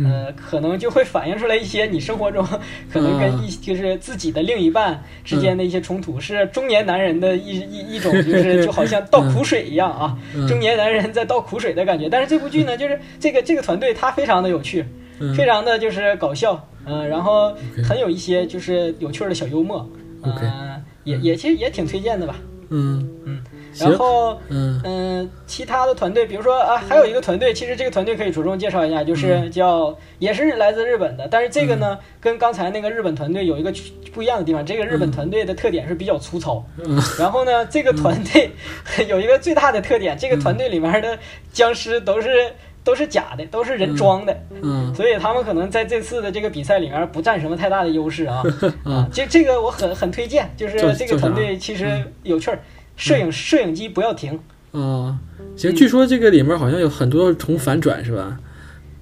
[0.03, 2.45] 呃，可能就会反映出来一些你生活中
[2.91, 10.47] 可能跟一就是自己的另一半之间的一些冲突，是中年男人的一一一种就是 就好像倒苦水一样啊，嗯。
[10.47, 12.09] 中年男人在倒苦水的感觉。
[12.09, 14.85] 但是这部剧呢，就是这个这个团队他非常的有趣，
[15.19, 15.33] 嗯。
[15.35, 17.53] 非常的就是搞笑，嗯、然后
[17.83, 19.87] 很有一些就是有趣的小幽默，
[20.23, 22.35] 嗯、也也其实也挺推荐的吧。
[22.69, 23.09] 嗯。
[23.25, 24.81] 嗯，行然后嗯。
[24.83, 37.01] 嗯，其他的团队，比如说啊，还有一个团队，其实这个团队可以着重介绍一下，就是叫也是来自日本的，但是这个呢，跟刚才那个日本团队有一个区不一样的地方，这个日本团队的特点是比较粗糙，嗯。
[37.19, 38.51] 然后呢，这个团队
[39.09, 41.17] 有一个最大的特点，这个团队里面的
[41.51, 42.53] 僵尸都是
[42.83, 44.93] 都是假的，都是人装的，嗯。
[44.93, 48.43] 所以他们可能在这次的这个比赛里面不占什么太大的优势啊。
[48.85, 52.59] 嗯 啊，这这个我很很推荐，就是这个团队其实有趣儿，
[52.97, 54.37] 摄影摄影机不要停。
[54.73, 55.17] 啊，
[55.55, 58.37] 行，据说这个里面好像有很多重反转是吧？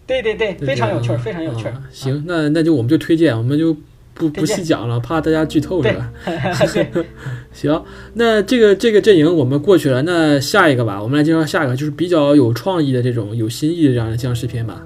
[0.06, 1.66] 对对对，非常有趣非常有趣。
[1.92, 3.76] 行，那那就我们就推荐，我们就
[4.14, 6.12] 不不细讲了，怕大家剧透是吧？
[7.52, 7.84] 行，
[8.14, 14.86] 那这个这个阵营我们过去了，那下一个吧，我们来介绍下一个，就是比较有创意的这种有新意的这样的僵尸片吧。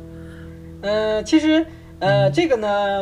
[0.82, 1.66] 呃，其实
[2.00, 3.02] 呃，这个呢，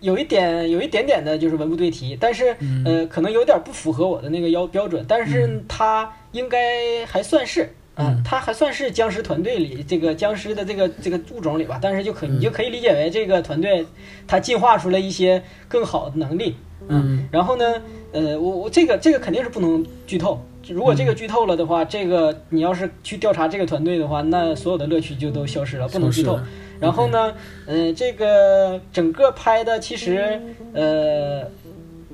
[0.00, 7.68] 有一点有一点点的就是文不对题，但是呃，可能有点不符合我的那个要标准，但是它应该还算是。
[7.96, 13.84] 嗯，它还算是僵尸团队里这个僵尸的这个这个物种里吧，但是就可你就可以理解为这个团队
[14.26, 16.54] 它进化出来一些更好的能力，
[16.88, 17.82] 嗯然后呢，
[18.12, 20.40] 呃，我我这个这个肯定是不能剧透。
[20.68, 26.38] 如果这个剧透了的话，这个你要是去调查这个团队的话，那所有的乐趣就都消失了，不能剧透。
[26.80, 27.34] 然后呢，
[27.66, 30.40] 呃，这个整个拍的其实
[30.72, 31.44] 呃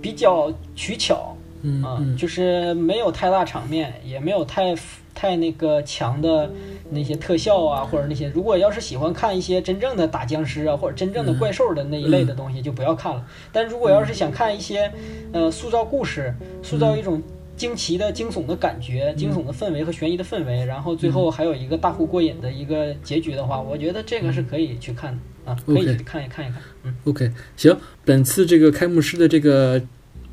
[0.02, 1.84] 比较取巧啊，嗯。
[2.00, 4.74] 嗯就是没有太大场面，也没有太
[5.14, 6.50] 太那个强的
[6.90, 8.28] 那些特效啊，或者那些。
[8.28, 13.24] 如果要是喜欢看一些真正的打僵尸啊，或者真正的怪兽的那一类的东西，就不要看了。
[13.52, 14.92] 但如果要是想看一些
[15.32, 17.22] 呃塑造故事，塑造一种
[17.56, 26.60] 惊奇的惊悚的感觉、惊悚的氛围和悬疑的氛围，然后最后还有一个大呼过瘾的一个结局的话，我觉得这个是可以去看的啊，可以去看一看一看。
[26.84, 29.80] 嗯，OK，行，本次这个开幕式的这个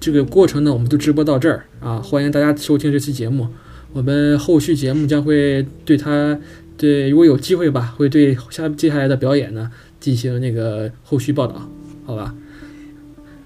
[0.01, 3.47] 这个过程呢，我们就直播到这儿啊，欢迎大家收听这期节目。
[3.93, 6.37] 我们后续节目将会对他
[6.77, 11.69] 对如果有机会吧，会对下接下来的表演呢进行那个后续报道，
[12.05, 12.35] 好吧？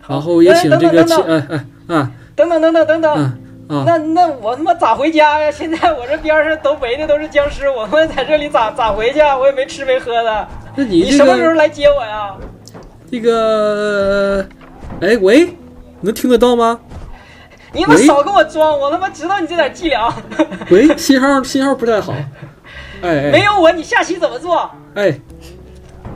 [0.08, 3.40] 然后也请这个亲哎哎哎啊等等等等等等。
[3.68, 5.52] 那那我他妈咋回家呀？
[5.52, 9.38] 现在我这边上都围的都是僵尸，我他妈在这里咋咋回去啊？
[9.38, 10.48] 我也没吃没喝的。
[10.76, 12.36] 那你，你什么时候来接我呀？
[13.12, 14.46] 这个。
[15.02, 15.56] 哎喂，
[16.02, 16.80] 能听得到吗？
[17.74, 20.12] 你他妈少跟我装，我他妈知道你这点伎俩。
[20.72, 22.14] 喂， 信号信号不太好。
[23.02, 24.72] 哎，没有我，你下期怎么做？
[24.96, 25.20] 哎。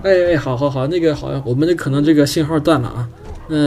[0.03, 3.07] 哎哎，好好好，那个好像，我们这可能这个信号断了啊。
[3.49, 3.57] 呃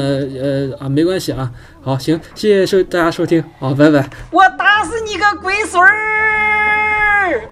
[0.42, 1.52] 呃啊，没关系啊。
[1.84, 4.08] 好，行，谢谢收大家收听，啊，拜拜！
[4.30, 7.50] 我打死你个龟孙儿！